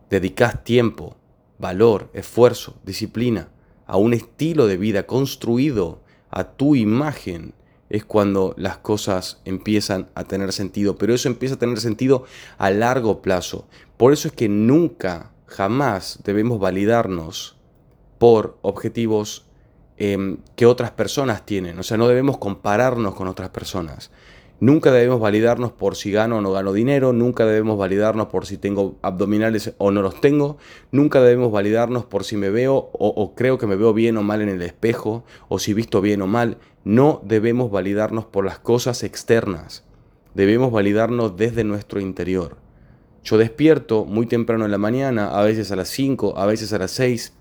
dedicás 0.09 0.64
tiempo, 0.64 1.17
valor, 1.59 2.11
esfuerzo, 2.14 2.76
disciplina 2.85 3.49
a 3.87 3.97
un 3.97 4.14
estilo 4.14 4.67
de 4.67 4.76
vida 4.79 5.07
construido 5.07 6.00
a 6.31 6.45
tu 6.45 6.75
imagen, 6.75 7.55
es 7.91 8.07
cuando 8.07 8.55
las 8.57 8.79
cosas 8.79 9.43
empiezan 9.45 10.09
a 10.14 10.25
tener 10.25 10.52
sentido. 10.52 10.97
Pero 10.97 11.12
eso 11.12 11.29
empieza 11.29 11.57
a 11.57 11.59
tener 11.59 11.79
sentido 11.79 12.25
a 12.57 12.71
largo 12.71 13.21
plazo. 13.21 13.69
Por 13.99 14.14
eso 14.14 14.29
es 14.29 14.35
que 14.35 14.49
nunca, 14.49 15.33
jamás 15.47 16.21
debemos 16.25 16.59
validarnos 16.59 17.57
por 18.19 18.59
objetivos 18.62 19.45
em, 19.97 20.39
que 20.57 20.67
otras 20.67 20.91
personas 20.91 21.45
tienen. 21.45 21.79
O 21.79 21.83
sea, 21.83 21.97
no 21.97 22.09
debemos 22.09 22.39
compararnos 22.39 23.15
con 23.15 23.29
otras 23.29 23.51
personas. 23.51 24.11
Nunca 24.63 24.93
debemos 24.93 25.19
validarnos 25.21 25.73
por 25.73 25.97
si 25.97 26.13
gano 26.13 26.39
o 26.39 26.41
no 26.41 26.53
gano 26.53 26.73
dinero, 26.73 27.13
nunca 27.13 27.45
debemos 27.45 27.77
validarnos 27.77 28.29
por 28.29 28.47
si 28.47 28.59
tengo 28.59 28.97
abdominales 29.03 29.75
o 29.79 29.91
no 29.91 30.03
los 30.03 30.21
tengo, 30.21 30.57
nunca 30.93 31.21
debemos 31.21 31.51
validarnos 31.51 32.05
por 32.05 32.23
si 32.23 32.37
me 32.37 32.49
veo 32.49 32.75
o, 32.77 33.09
o, 33.09 33.35
creo 33.35 33.59
que 33.59 33.67
me 33.67 33.75
veo 33.75 33.93
bien 33.93 34.17
o 34.19 34.23
mal 34.23 34.41
en 34.41 34.49
el 34.49 34.63
espejo, 34.63 35.25
o 35.49 35.59
si 35.59 35.75
visto 35.75 36.01
bien 36.01 36.23
o 36.23 36.29
mal. 36.29 36.59
No 36.85 37.21
debemos 37.25 37.73
validarnos 37.73 38.25
por 38.27 38.45
las 38.45 38.61
cosas 38.61 39.03
externas, 39.03 39.83
debemos 40.35 40.71
validarnos 40.71 41.37
desde 41.37 41.65
nuestro 41.65 41.99
interior. 41.99 42.57
Yo 43.25 43.39
despierto 43.39 44.05
muy 44.05 44.27
temprano 44.27 44.65
en 44.65 44.71
la 44.71 44.79
mañana, 44.79 45.37
a 45.37 45.43
veces 45.43 45.73
a 45.73 45.77
las 45.77 45.89
5, 45.89 46.39
a 46.39 46.47
veces 46.47 46.73
a 46.73 46.79
las 46.79 46.93
6, 46.93 47.33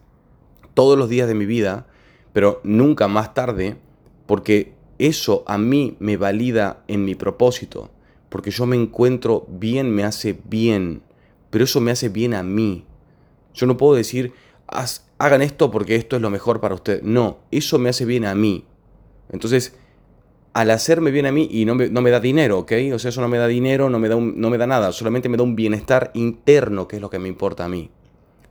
todos 0.73 0.97
los 0.97 1.07
días 1.07 1.27
de 1.27 1.35
mi 1.35 1.45
vida, 1.45 1.85
pero 2.33 2.61
nunca 2.63 3.07
más 3.07 3.33
tarde, 3.33 3.77
porque 4.25 4.73
eso 4.99 5.43
a 5.47 5.57
mí 5.57 5.95
me 5.99 6.17
valida 6.17 6.83
en 6.87 7.05
mi 7.05 7.15
propósito, 7.15 7.89
porque 8.29 8.51
yo 8.51 8.65
me 8.65 8.75
encuentro 8.75 9.45
bien, 9.49 9.91
me 9.91 10.03
hace 10.03 10.39
bien, 10.45 11.01
pero 11.49 11.63
eso 11.63 11.81
me 11.81 11.91
hace 11.91 12.09
bien 12.09 12.33
a 12.33 12.43
mí. 12.43 12.85
Yo 13.53 13.65
no 13.65 13.77
puedo 13.77 13.95
decir, 13.95 14.33
hagan 15.17 15.41
esto 15.41 15.71
porque 15.71 15.95
esto 15.95 16.15
es 16.15 16.21
lo 16.21 16.29
mejor 16.29 16.61
para 16.61 16.75
ustedes. 16.75 17.03
No, 17.03 17.39
eso 17.51 17.77
me 17.77 17.89
hace 17.89 18.05
bien 18.05 18.25
a 18.25 18.33
mí. 18.35 18.65
Entonces, 19.29 19.75
al 20.53 20.71
hacerme 20.71 21.11
bien 21.11 21.25
a 21.25 21.31
mí 21.31 21.47
y 21.51 21.65
no 21.65 21.75
me, 21.75 21.89
no 21.89 22.01
me 22.01 22.11
da 22.11 22.19
dinero, 22.19 22.59
¿ok? 22.59 22.71
O 22.93 22.99
sea, 22.99 23.09
eso 23.09 23.21
no 23.21 23.27
me 23.27 23.37
da 23.37 23.47
dinero, 23.47 23.89
no 23.89 23.99
me 23.99 24.07
da, 24.07 24.15
no 24.15 24.49
me 24.49 24.57
da 24.57 24.67
nada, 24.67 24.91
solamente 24.91 25.29
me 25.29 25.37
da 25.37 25.43
un 25.43 25.55
bienestar 25.55 26.11
interno, 26.13 26.87
que 26.87 26.97
es 26.97 27.01
lo 27.01 27.09
que 27.09 27.19
me 27.19 27.27
importa 27.27 27.65
a 27.65 27.69
mí. 27.69 27.89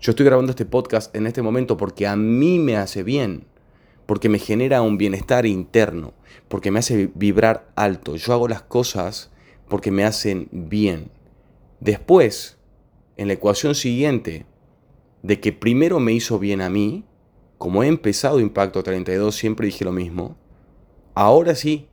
Yo 0.00 0.10
estoy 0.12 0.24
grabando 0.24 0.50
este 0.50 0.64
podcast 0.64 1.14
en 1.14 1.26
este 1.26 1.42
momento 1.42 1.76
porque 1.76 2.06
a 2.06 2.16
mí 2.16 2.58
me 2.58 2.76
hace 2.76 3.02
bien 3.02 3.44
porque 4.10 4.28
me 4.28 4.40
genera 4.40 4.82
un 4.82 4.98
bienestar 4.98 5.46
interno, 5.46 6.14
porque 6.48 6.72
me 6.72 6.80
hace 6.80 7.12
vibrar 7.14 7.70
alto. 7.76 8.16
Yo 8.16 8.32
hago 8.32 8.48
las 8.48 8.60
cosas 8.60 9.30
porque 9.68 9.92
me 9.92 10.02
hacen 10.02 10.48
bien. 10.50 11.12
Después, 11.78 12.58
en 13.16 13.28
la 13.28 13.34
ecuación 13.34 13.76
siguiente, 13.76 14.46
de 15.22 15.38
que 15.38 15.52
primero 15.52 16.00
me 16.00 16.10
hizo 16.10 16.40
bien 16.40 16.60
a 16.60 16.68
mí, 16.68 17.04
como 17.56 17.84
he 17.84 17.86
empezado 17.86 18.40
Impacto 18.40 18.82
32, 18.82 19.32
siempre 19.32 19.66
dije 19.66 19.84
lo 19.84 19.92
mismo, 19.92 20.36
ahora 21.14 21.54
sí, 21.54 21.86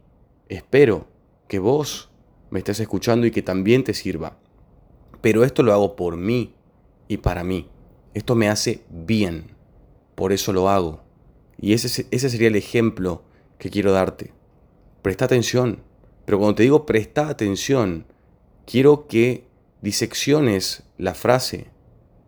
espero 0.50 1.06
que 1.48 1.60
vos 1.60 2.10
me 2.50 2.58
estés 2.58 2.80
escuchando 2.80 3.28
y 3.28 3.32
que 3.32 3.44
también 3.44 3.84
te 3.84 3.94
sirva. 3.94 4.40
Pero 5.22 5.44
esto 5.44 5.62
lo 5.62 5.72
hago 5.72 5.96
por 5.96 6.18
mí 6.18 6.56
y 7.08 7.18
para 7.18 7.44
mí. 7.44 7.70
Esto 8.16 8.34
me 8.34 8.50
hace 8.50 8.84
bien. 8.90 9.52
Por 10.16 10.34
eso 10.34 10.52
lo 10.52 10.68
hago. 10.68 11.06
Y 11.60 11.74
ese, 11.74 12.08
ese 12.12 12.30
sería 12.30 12.48
el 12.48 12.56
ejemplo 12.56 13.24
que 13.58 13.70
quiero 13.70 13.92
darte. 13.92 14.34
Presta 15.02 15.26
atención. 15.26 15.82
Pero 16.26 16.40
cuando 16.40 16.56
te 16.56 16.64
digo 16.64 16.86
presta 16.86 17.30
atención, 17.30 18.06
quiero 18.66 19.08
que 19.08 19.48
disecciones 19.82 20.84
la 20.98 21.14
frase. 21.14 21.68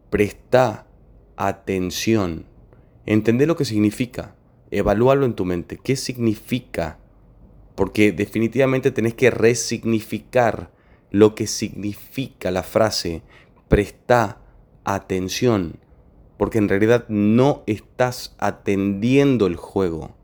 Presta 0.10 0.88
atención. 1.36 2.46
Entender 3.06 3.48
lo 3.48 3.56
que 3.56 3.66
significa. 3.66 4.36
Evalúalo 4.72 5.26
en 5.26 5.34
tu 5.34 5.46
mente. 5.46 5.80
¿Qué 5.84 5.96
significa? 5.96 7.00
Porque 7.76 8.12
definitivamente 8.12 8.92
tenés 8.92 9.16
que 9.16 9.32
resignificar 9.32 10.72
lo 11.12 11.36
que 11.36 11.48
significa 11.48 12.52
la 12.52 12.64
frase. 12.64 13.24
Presta 13.68 14.42
atención. 14.84 15.80
Porque 16.40 16.58
en 16.58 16.70
realidad 16.70 17.06
no 17.08 17.62
estás 17.68 18.36
atendiendo 18.40 19.46
el 19.46 19.58
juego. 19.58 20.16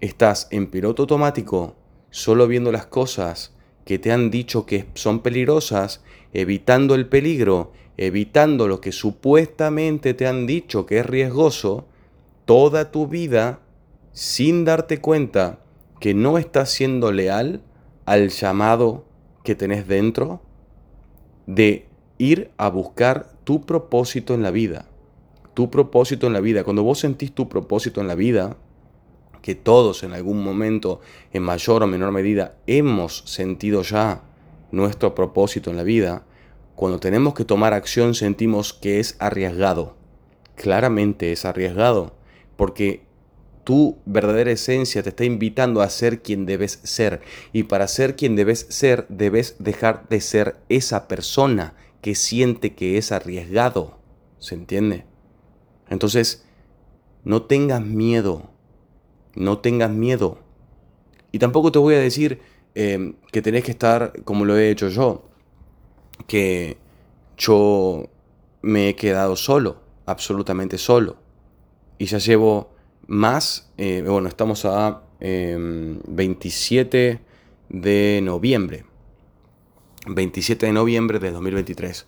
Estás 0.00 0.46
en 0.52 0.68
piloto 0.68 1.02
automático, 1.02 1.74
solo 2.10 2.46
viendo 2.46 2.70
las 2.70 2.86
cosas 2.86 3.56
que 3.84 3.98
te 3.98 4.12
han 4.12 4.30
dicho 4.30 4.66
que 4.66 4.86
son 4.94 5.18
peligrosas, 5.18 6.04
evitando 6.32 6.94
el 6.94 7.08
peligro 7.08 7.72
evitando 7.96 8.68
lo 8.68 8.80
que 8.80 8.92
supuestamente 8.92 10.14
te 10.14 10.26
han 10.26 10.46
dicho 10.46 10.86
que 10.86 10.98
es 10.98 11.06
riesgoso, 11.06 11.86
toda 12.44 12.90
tu 12.90 13.06
vida 13.06 13.60
sin 14.12 14.64
darte 14.64 15.00
cuenta 15.00 15.60
que 16.00 16.14
no 16.14 16.38
estás 16.38 16.70
siendo 16.70 17.10
leal 17.10 17.62
al 18.04 18.28
llamado 18.28 19.04
que 19.42 19.54
tenés 19.54 19.88
dentro 19.88 20.42
de 21.46 21.88
ir 22.18 22.50
a 22.56 22.68
buscar 22.68 23.32
tu 23.44 23.64
propósito 23.64 24.34
en 24.34 24.42
la 24.42 24.50
vida. 24.50 24.86
Tu 25.56 25.70
propósito 25.70 26.26
en 26.26 26.34
la 26.34 26.40
vida. 26.40 26.64
Cuando 26.64 26.82
vos 26.82 26.98
sentís 26.98 27.34
tu 27.34 27.48
propósito 27.48 28.02
en 28.02 28.08
la 28.08 28.14
vida, 28.14 28.58
que 29.40 29.54
todos 29.54 30.02
en 30.02 30.12
algún 30.12 30.44
momento, 30.44 31.00
en 31.32 31.42
mayor 31.42 31.82
o 31.82 31.86
menor 31.86 32.12
medida, 32.12 32.58
hemos 32.66 33.22
sentido 33.24 33.80
ya 33.80 34.22
nuestro 34.70 35.14
propósito 35.14 35.70
en 35.70 35.78
la 35.78 35.82
vida, 35.82 36.26
cuando 36.74 37.00
tenemos 37.00 37.32
que 37.32 37.46
tomar 37.46 37.72
acción 37.72 38.14
sentimos 38.14 38.74
que 38.74 39.00
es 39.00 39.16
arriesgado. 39.18 39.96
Claramente 40.56 41.32
es 41.32 41.46
arriesgado, 41.46 42.12
porque 42.56 43.06
tu 43.64 43.96
verdadera 44.04 44.50
esencia 44.50 45.02
te 45.02 45.08
está 45.08 45.24
invitando 45.24 45.80
a 45.80 45.88
ser 45.88 46.20
quien 46.20 46.44
debes 46.44 46.80
ser. 46.82 47.22
Y 47.54 47.62
para 47.62 47.88
ser 47.88 48.14
quien 48.14 48.36
debes 48.36 48.66
ser, 48.68 49.06
debes 49.08 49.56
dejar 49.58 50.06
de 50.10 50.20
ser 50.20 50.56
esa 50.68 51.08
persona 51.08 51.74
que 52.02 52.14
siente 52.14 52.74
que 52.74 52.98
es 52.98 53.10
arriesgado. 53.10 53.96
¿Se 54.38 54.54
entiende? 54.54 55.06
Entonces, 55.88 56.44
no 57.24 57.42
tengas 57.42 57.82
miedo. 57.82 58.50
No 59.34 59.58
tengas 59.58 59.90
miedo. 59.90 60.38
Y 61.32 61.38
tampoco 61.38 61.72
te 61.72 61.78
voy 61.78 61.94
a 61.94 61.98
decir 62.00 62.40
eh, 62.74 63.14
que 63.32 63.42
tenés 63.42 63.64
que 63.64 63.70
estar 63.70 64.12
como 64.24 64.44
lo 64.44 64.56
he 64.56 64.70
hecho 64.70 64.88
yo 64.88 65.26
que 66.26 66.76
yo 67.36 68.08
me 68.62 68.88
he 68.88 68.96
quedado 68.96 69.36
solo, 69.36 69.80
absolutamente 70.06 70.78
solo. 70.78 71.16
Y 71.98 72.06
ya 72.06 72.18
llevo 72.18 72.70
más, 73.06 73.70
eh, 73.76 74.02
bueno, 74.06 74.28
estamos 74.28 74.64
a 74.64 75.02
27 75.20 77.10
em, 77.10 77.18
de 77.68 78.20
noviembre. 78.22 78.84
27 80.06 80.66
de 80.66 80.72
noviembre 80.72 81.18
de 81.18 81.30
2023. 81.30 82.06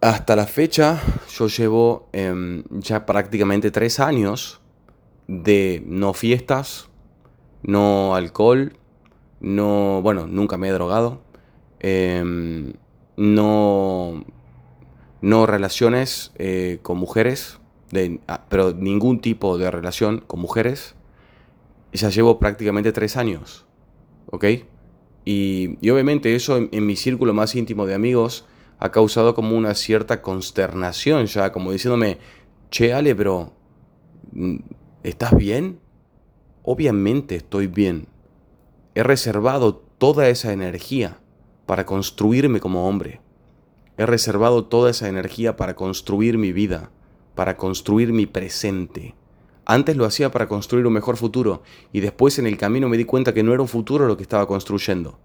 Hasta 0.00 0.36
la 0.36 0.46
fecha 0.46 1.00
yo 1.36 1.46
llevo 1.48 2.08
em, 2.12 2.64
ya 2.70 3.06
prácticamente 3.06 3.70
tres 3.70 4.00
años 4.00 4.60
de 5.28 5.82
no 5.86 6.14
fiestas, 6.14 6.88
no 7.62 8.14
alcohol, 8.14 8.76
no, 9.40 10.00
bueno, 10.02 10.26
nunca 10.26 10.56
me 10.56 10.68
he 10.68 10.72
drogado, 10.72 11.20
Em, 11.80 12.74
no, 13.16 14.24
no 15.22 15.46
relaciones 15.46 16.32
eh, 16.36 16.78
con 16.82 16.98
mujeres, 16.98 17.58
de, 17.90 18.20
ah, 18.28 18.44
pero 18.48 18.72
ningún 18.72 19.20
tipo 19.20 19.58
de 19.58 19.70
relación 19.70 20.22
con 20.26 20.40
mujeres. 20.40 20.94
Ya 21.92 22.10
llevo 22.10 22.38
prácticamente 22.38 22.92
tres 22.92 23.16
años, 23.16 23.66
¿ok? 24.26 24.44
Y, 25.24 25.90
obviamente 25.90 26.34
eso 26.34 26.56
en, 26.70 26.86
mi 26.86 26.96
círculo 26.96 27.34
más 27.34 27.54
íntimo 27.54 27.86
de 27.86 27.94
amigos 27.94 28.44
ha 28.80 28.90
causado 28.90 29.34
como 29.34 29.56
una 29.56 29.74
cierta 29.74 30.22
consternación 30.22 31.26
ya, 31.26 31.52
como 31.52 31.70
diciéndome, 31.70 32.18
che 32.70 32.94
Ale, 32.94 33.14
pero 33.14 33.52
mm, 34.32 34.56
¿estás 35.02 35.36
bien? 35.36 35.78
Obviamente 36.62 37.36
estoy 37.36 37.66
bien. 37.66 38.08
He 38.94 39.02
reservado 39.02 39.76
toda 39.76 40.28
esa 40.30 40.54
energía 40.54 41.20
para 41.66 41.84
construirme 41.84 42.58
como 42.58 42.88
hombre. 42.88 43.20
He 43.98 44.06
reservado 44.06 44.64
toda 44.64 44.90
esa 44.90 45.08
energía 45.08 45.58
para 45.58 45.76
construir 45.76 46.38
mi 46.38 46.52
vida, 46.52 46.90
para 47.34 47.58
construir 47.58 48.14
mi 48.14 48.24
presente. 48.24 49.14
Antes 49.66 49.94
lo 49.94 50.06
hacía 50.06 50.30
para 50.30 50.48
construir 50.48 50.86
un 50.86 50.94
mejor 50.94 51.18
futuro 51.18 51.62
y 51.92 52.00
después 52.00 52.38
en 52.38 52.46
el 52.46 52.56
camino 52.56 52.88
me 52.88 52.96
di 52.96 53.04
cuenta 53.04 53.34
que 53.34 53.42
no 53.42 53.52
era 53.52 53.60
un 53.60 53.68
futuro 53.68 54.06
lo 54.06 54.16
que 54.16 54.22
estaba 54.22 54.46
construyendo. 54.46 55.18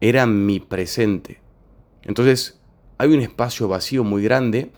Era 0.00 0.26
mi 0.26 0.60
presente. 0.60 1.42
Entonces 2.02 2.57
hay 2.98 3.14
un 3.14 3.20
espacio 3.20 3.68
vacío 3.68 4.04
muy 4.04 4.22
grande 4.22 4.72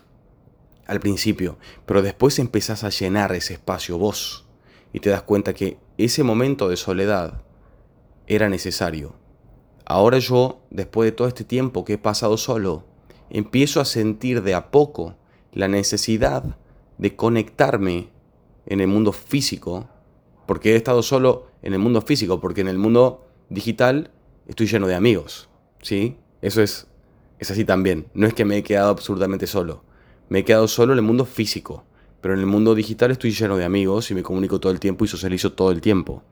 al 0.85 0.99
principio, 0.99 1.57
pero 1.85 2.01
después 2.01 2.39
empezás 2.39 2.83
a 2.83 2.89
llenar 2.89 3.33
ese 3.33 3.53
espacio 3.53 3.97
vos 3.97 4.45
y 4.93 4.99
te 4.99 5.09
das 5.09 5.23
cuenta 5.23 5.53
que 5.53 5.77
ese 5.97 6.23
momento 6.23 6.69
de 6.69 6.77
soledad 6.77 7.41
era 8.27 8.49
necesario 8.49 9.21
Ahora 9.91 10.19
yo, 10.19 10.61
después 10.69 11.07
de 11.07 11.11
todo 11.11 11.27
este 11.27 11.43
tiempo 11.43 11.83
que 11.83 11.93
he 11.93 11.97
pasado 11.97 12.37
solo, 12.37 12.85
empiezo 13.29 13.81
a 13.81 13.85
sentir 13.85 14.41
de 14.41 14.53
a 14.53 14.71
poco 14.71 15.15
la 15.51 15.67
necesidad 15.67 16.55
de 16.97 17.15
conectarme 17.17 18.09
en 18.67 18.79
el 18.79 18.87
mundo 18.87 19.11
físico, 19.11 19.89
porque 20.45 20.71
he 20.71 20.75
estado 20.77 21.03
solo 21.03 21.47
en 21.61 21.73
el 21.73 21.79
mundo 21.79 22.01
físico, 22.01 22.39
porque 22.39 22.61
en 22.61 22.69
el 22.69 22.77
mundo 22.77 23.27
digital 23.49 24.11
estoy 24.47 24.67
lleno 24.67 24.87
de 24.87 24.95
amigos, 24.95 25.49
¿sí? 25.81 26.15
Eso 26.41 26.61
es, 26.61 26.87
es 27.41 27.51
así 27.51 27.65
también. 27.65 28.07
No 28.13 28.25
es 28.25 28.33
que 28.33 28.45
me 28.45 28.55
he 28.55 28.63
quedado 28.63 28.89
absolutamente 28.89 29.47
solo. 29.47 29.83
Me 30.29 30.39
he 30.39 30.45
quedado 30.45 30.69
solo 30.69 30.93
en 30.93 30.99
el 30.99 31.05
mundo 31.05 31.25
físico, 31.25 31.83
pero 32.21 32.33
en 32.33 32.39
el 32.39 32.45
mundo 32.45 32.73
digital 32.73 33.11
estoy 33.11 33.31
lleno 33.31 33.57
de 33.57 33.65
amigos 33.65 34.09
y 34.11 34.13
me 34.13 34.23
comunico 34.23 34.61
todo 34.61 34.71
el 34.71 34.79
tiempo 34.79 35.03
y 35.03 35.09
socializo 35.09 35.51
todo 35.51 35.71
el 35.71 35.81
tiempo 35.81 36.23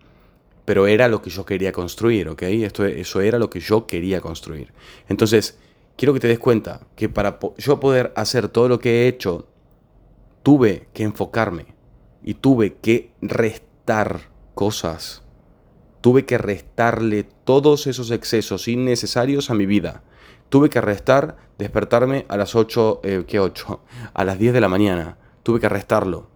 pero 0.70 0.86
era 0.86 1.08
lo 1.08 1.20
que 1.24 1.32
yo 1.32 1.48
quería 1.48 1.72
construir, 1.72 2.30
¿ok? 2.30 2.44
Esto, 2.44 2.86
eso 2.86 3.22
era 3.22 3.40
lo 3.40 3.50
que 3.50 3.60
yo 3.60 3.88
quería 3.88 4.22
construir. 4.22 4.72
Entonces, 5.08 5.58
quiero 5.98 6.14
que 6.14 6.20
te 6.20 6.28
des 6.28 6.38
cuenta 6.38 6.82
que 6.96 7.10
para 7.10 7.40
yo 7.58 7.80
poder 7.80 8.14
hacer 8.16 8.50
todo 8.50 8.70
lo 8.70 8.78
que 8.78 9.02
he 9.02 9.08
hecho, 9.08 9.48
tuve 10.44 10.88
que 10.94 11.02
enfocarme 11.02 11.74
y 12.22 12.36
tuve 12.36 12.76
que 12.76 13.10
restar 13.20 14.30
cosas. 14.54 15.24
Tuve 16.02 16.28
que 16.28 16.38
restarle 16.38 17.24
todos 17.24 17.88
esos 17.88 18.12
excesos 18.12 18.68
innecesarios 18.68 19.50
a 19.50 19.56
mi 19.56 19.66
vida. 19.66 20.04
Tuve 20.50 20.70
que 20.70 20.82
restar 20.82 21.38
despertarme 21.58 22.26
a 22.28 22.38
las 22.38 22.56
8, 22.56 23.02
eh, 23.04 23.24
¿qué 23.28 23.40
8? 23.40 23.82
A 24.14 24.24
las 24.24 24.40
10 24.40 24.54
de 24.54 24.62
la 24.62 24.68
mañana. 24.68 25.18
Tuve 25.44 25.60
que 25.60 25.70
restarlo, 25.70 26.28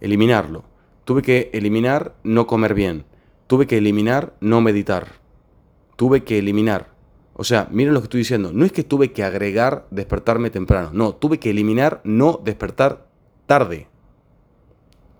eliminarlo. 0.00 0.64
Tuve 1.04 1.22
que 1.22 1.50
eliminar 1.52 2.14
no 2.22 2.46
comer 2.46 2.74
bien 2.74 3.04
Tuve 3.52 3.66
que 3.66 3.76
eliminar 3.76 4.32
no 4.40 4.62
meditar. 4.62 5.08
Tuve 5.96 6.24
que 6.24 6.38
eliminar. 6.38 6.88
O 7.34 7.44
sea, 7.44 7.68
miren 7.70 7.92
lo 7.92 8.00
que 8.00 8.04
estoy 8.04 8.20
diciendo. 8.20 8.50
No 8.50 8.64
es 8.64 8.72
que 8.72 8.82
tuve 8.82 9.12
que 9.12 9.24
agregar 9.24 9.86
despertarme 9.90 10.48
temprano. 10.48 10.88
No, 10.94 11.14
tuve 11.14 11.38
que 11.38 11.50
eliminar 11.50 12.00
no 12.02 12.40
despertar 12.42 13.08
tarde. 13.44 13.88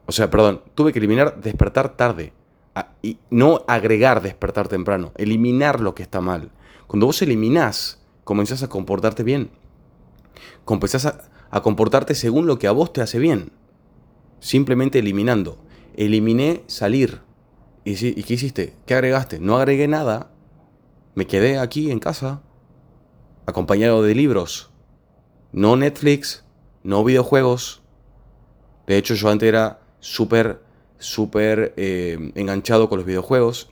O 0.07 0.13
sea, 0.13 0.31
perdón, 0.31 0.63
tuve 0.75 0.95
que 0.95 0.99
eliminar 0.99 1.43
despertar 1.43 1.95
tarde. 1.95 2.33
Y 3.03 3.19
no 3.29 3.65
agregar 3.69 4.23
despertar 4.23 4.67
temprano. 4.67 5.13
Eliminar 5.17 5.81
lo 5.83 5.95
que 5.95 6.03
está 6.03 6.23
mal. 6.23 6.53
Cuando 6.87 7.05
vos 7.05 7.21
eliminás, 7.21 8.02
comenzás 8.33 8.63
a 8.63 8.69
comportarte 8.71 9.25
bien. 9.25 9.51
Comenzás 10.65 11.05
a, 11.05 11.61
comportarte 11.61 12.15
según 12.15 12.47
lo 12.47 12.59
que 12.59 12.67
a 12.67 12.73
vos 12.73 12.91
te 12.91 13.03
hace 13.03 13.19
bien. 13.19 13.53
Simplemente 14.41 15.01
eliminando. 15.01 15.59
Eliminé 15.97 16.63
salir 16.67 17.21
¿Y, 17.85 17.95
qué 18.23 18.33
hiciste? 18.33 18.75
¿Qué 18.87 18.95
agregaste? 18.95 19.39
No 19.39 19.59
agregué 19.59 19.87
nada. 19.87 20.31
Me 21.15 21.27
quedé 21.27 21.59
aquí 21.59 21.91
en 21.91 21.99
casa, 21.99 22.41
acompañado 23.45 24.03
de 24.03 24.15
libros. 24.15 24.71
No 25.53 25.77
Netflix, 25.77 26.43
no 26.83 27.05
videojuegos. 27.05 27.83
De 28.87 28.97
hecho, 28.97 29.13
yo 29.13 29.29
antes 29.29 29.47
era 29.47 29.81
súper, 30.01 30.63
súper 30.97 31.75
eh, 31.77 32.33
enganchado 32.35 32.89
con 32.89 32.97
los 32.97 33.05
videojuegos. 33.05 33.69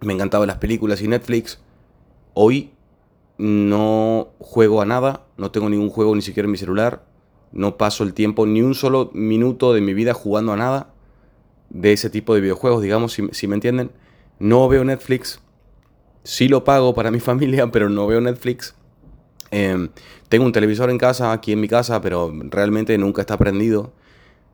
Me 0.00 0.14
encantaban 0.14 0.48
las 0.48 0.58
películas 0.58 1.00
y 1.00 1.06
Netflix. 1.06 1.60
Hoy 2.34 2.72
no 3.38 4.28
juego 4.38 4.80
a 4.80 4.86
nada, 4.86 5.26
no 5.36 5.50
tengo 5.50 5.68
ningún 5.68 5.90
juego 5.90 6.14
ni 6.14 6.22
siquiera 6.22 6.46
en 6.46 6.52
mi 6.52 6.58
celular, 6.58 7.04
no 7.52 7.76
paso 7.76 8.04
el 8.04 8.14
tiempo 8.14 8.46
ni 8.46 8.62
un 8.62 8.74
solo 8.74 9.10
minuto 9.12 9.74
de 9.74 9.80
mi 9.80 9.94
vida 9.94 10.14
jugando 10.14 10.52
a 10.52 10.56
nada 10.56 10.92
de 11.70 11.92
ese 11.92 12.10
tipo 12.10 12.34
de 12.34 12.40
videojuegos, 12.40 12.82
digamos, 12.82 13.12
si, 13.12 13.46
me 13.46 13.54
entienden. 13.54 13.90
No 14.38 14.68
veo 14.68 14.84
Netflix, 14.84 15.40
sí 16.22 16.48
lo 16.48 16.64
pago 16.64 16.94
para 16.94 17.10
mi 17.10 17.20
familia, 17.30 17.70
pero 17.70 17.88
no 17.88 18.06
veo 18.06 18.20
Netflix. 18.20 18.74
Em, 19.50 19.90
tengo 20.28 20.46
un 20.46 20.52
televisor 20.52 20.90
en 20.90 20.98
casa, 20.98 21.32
aquí 21.32 21.52
en 21.52 21.60
mi 21.60 21.68
casa, 21.68 22.00
pero 22.00 22.32
realmente 22.50 22.96
nunca 22.98 23.22
está 23.22 23.36
prendido. 23.36 23.92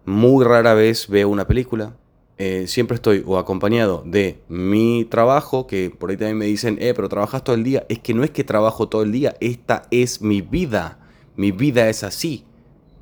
Muy 0.05 0.45
rara 0.45 0.75
vez 0.75 1.09
veo 1.09 1.29
una 1.29 1.47
película. 1.47 1.95
Eh, 2.41 2.69
siempre 2.69 2.95
estoy 2.95 3.25
acompañado 3.37 4.05
de 4.07 4.41
mi 4.49 5.05
trabajo, 5.05 5.67
que 5.67 5.91
por 5.91 6.11
ahí 6.11 6.17
también 6.17 6.39
me 6.39 6.47
dicen, 6.47 6.79
eh, 6.81 6.95
pero 6.95 7.09
trabajas 7.09 7.43
todo 7.43 7.57
el 7.57 7.65
día. 7.65 7.85
Es 7.89 7.99
que 7.99 8.15
no 8.15 8.23
es 8.23 8.31
que 8.31 8.45
trabajo 8.45 8.89
todo 8.89 9.03
el 9.03 9.11
día, 9.11 9.35
esta 9.41 9.83
es 9.91 10.23
mi 10.23 10.41
vida. 10.41 11.01
Mi 11.35 11.51
vida 11.51 11.89
es 11.89 12.05
así. 12.05 12.45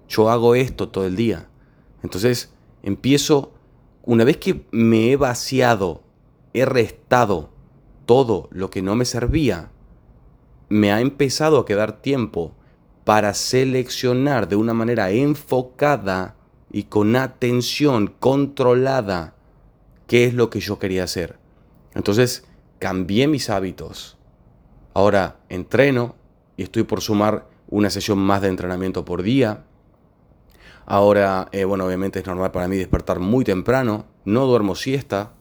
Yo 0.08 0.30
hago 0.30 0.54
esto 0.54 0.88
todo 0.88 1.06
el 1.06 1.16
día. 1.16 1.48
Entonces 2.02 2.54
empiezo, 2.82 3.52
una 4.04 4.24
vez 4.24 4.38
que 4.38 4.64
me 4.70 5.10
he 5.12 5.16
vaciado, 5.16 6.02
he 6.54 6.64
restado 6.64 7.50
todo 8.06 8.48
lo 8.52 8.70
que 8.70 8.80
no 8.80 8.94
me 8.94 9.04
servía, 9.04 9.70
me 10.70 10.92
ha 10.92 11.00
empezado 11.00 11.58
a 11.58 11.66
quedar 11.66 12.00
tiempo 12.00 12.54
para 13.04 13.34
seleccionar 13.34 14.48
de 14.48 14.56
una 14.56 14.72
manera 14.72 15.10
enfocada 15.10 16.35
y 16.76 16.82
con 16.82 17.16
atención 17.16 18.12
controlada 18.20 19.34
qué 20.06 20.26
es 20.26 20.34
lo 20.34 20.50
que 20.50 20.60
yo 20.60 20.78
quería 20.78 21.04
hacer. 21.04 21.38
Entonces 21.94 22.44
cambié 22.78 23.28
mis 23.28 23.48
hábitos. 23.48 24.18
Ahora 24.92 25.38
entreno 25.48 26.16
y 26.54 26.64
estoy 26.64 26.82
por 26.82 27.00
sumar 27.00 27.48
una 27.68 27.88
sesión 27.88 28.18
más 28.18 28.42
de 28.42 28.48
entrenamiento 28.48 29.06
por 29.06 29.22
día. 29.22 29.64
Ahora, 30.84 31.48
eh, 31.50 31.64
bueno, 31.64 31.86
obviamente 31.86 32.18
es 32.18 32.26
normal 32.26 32.50
para 32.50 32.68
mí 32.68 32.76
despertar 32.76 33.20
muy 33.20 33.42
temprano. 33.42 34.04
No 34.26 34.44
duermo 34.44 34.74
siesta. 34.74 35.32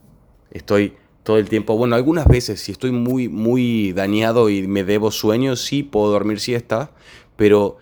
Estoy 0.52 0.96
todo 1.24 1.38
el 1.38 1.50
tiempo. 1.50 1.76
Bueno, 1.76 1.98
algunas 1.98 2.30
veces 2.30 2.62
si 2.62 2.72
estoy 2.72 2.92
muy, 2.92 3.28
muy 3.28 3.92
dañado 3.92 4.50
y 4.50 4.66
me 4.70 4.86
debo 4.86 5.12
sueño, 5.12 5.58
sí 5.58 5.84
puedo 5.84 6.12
dormir 6.12 6.40
siesta. 6.40 6.92
Pero 7.36 7.76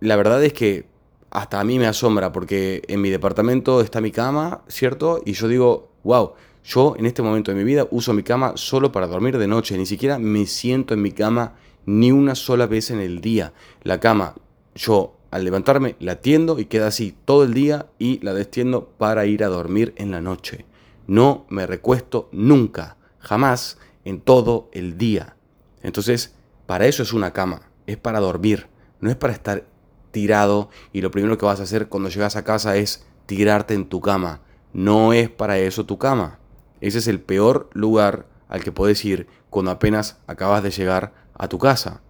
la 0.00 0.16
verdad 0.16 0.44
es 0.44 0.52
que 0.52 0.92
hasta 1.34 1.58
a 1.58 1.64
mí 1.64 1.80
me 1.80 1.88
asombra 1.88 2.30
porque 2.30 2.82
en 2.86 3.00
mi 3.00 3.10
departamento 3.10 3.80
está 3.80 4.00
mi 4.00 4.12
cama, 4.12 4.62
¿cierto? 4.68 5.20
Y 5.26 5.32
yo 5.32 5.48
digo, 5.48 5.90
wow, 6.04 6.34
yo 6.64 6.94
en 6.96 7.06
este 7.06 7.22
momento 7.22 7.50
de 7.50 7.58
mi 7.58 7.64
vida 7.64 7.88
uso 7.90 8.14
mi 8.14 8.22
cama 8.22 8.52
solo 8.54 8.92
para 8.92 9.08
dormir 9.08 9.36
de 9.36 9.48
noche, 9.48 9.76
ni 9.76 9.84
siquiera 9.84 10.20
me 10.20 10.46
siento 10.46 10.94
en 10.94 11.02
mi 11.02 11.10
cama 11.10 11.54
ni 11.86 12.12
una 12.12 12.36
sola 12.36 12.68
vez 12.68 12.92
en 12.92 13.00
el 13.00 13.20
día. 13.20 13.52
La 13.82 13.98
cama, 13.98 14.36
yo 14.76 15.16
al 15.32 15.44
levantarme 15.44 15.96
la 15.98 16.20
tiendo 16.20 16.60
y 16.60 16.66
queda 16.66 16.86
así 16.86 17.16
todo 17.24 17.42
el 17.42 17.52
día 17.52 17.86
y 17.98 18.20
la 18.24 18.32
destiendo 18.32 18.90
para 18.96 19.26
ir 19.26 19.42
a 19.42 19.48
dormir 19.48 19.92
en 19.96 20.12
la 20.12 20.20
noche. 20.20 20.66
No 21.08 21.46
me 21.48 21.66
recuesto 21.66 22.28
nunca, 22.30 22.96
jamás, 23.18 23.78
en 24.04 24.20
todo 24.20 24.68
el 24.70 24.96
día. 24.98 25.34
Entonces, 25.82 26.36
para 26.66 26.86
eso 26.86 27.02
es 27.02 27.12
una 27.12 27.32
cama, 27.32 27.62
es 27.88 27.96
para 27.96 28.20
dormir, 28.20 28.68
no 29.00 29.10
es 29.10 29.16
para 29.16 29.32
estar 29.32 29.73
tirado 30.14 30.70
y 30.92 31.02
lo 31.02 31.10
primero 31.10 31.36
que 31.36 31.44
vas 31.44 31.60
a 31.60 31.64
hacer 31.64 31.88
cuando 31.88 32.08
llegas 32.08 32.36
a 32.36 32.44
casa 32.44 32.76
es 32.76 33.04
tirarte 33.26 33.74
en 33.74 33.86
tu 33.86 34.00
cama. 34.00 34.40
No 34.72 35.12
es 35.12 35.28
para 35.28 35.58
eso 35.58 35.84
tu 35.84 35.98
cama. 35.98 36.38
Ese 36.80 36.98
es 36.98 37.08
el 37.08 37.20
peor 37.20 37.68
lugar 37.74 38.26
al 38.48 38.62
que 38.62 38.72
puedes 38.72 39.04
ir 39.04 39.26
cuando 39.50 39.72
apenas 39.72 40.18
acabas 40.26 40.62
de 40.62 40.70
llegar 40.70 41.12
a 41.34 41.48
tu 41.48 41.58
casa. 41.58 42.00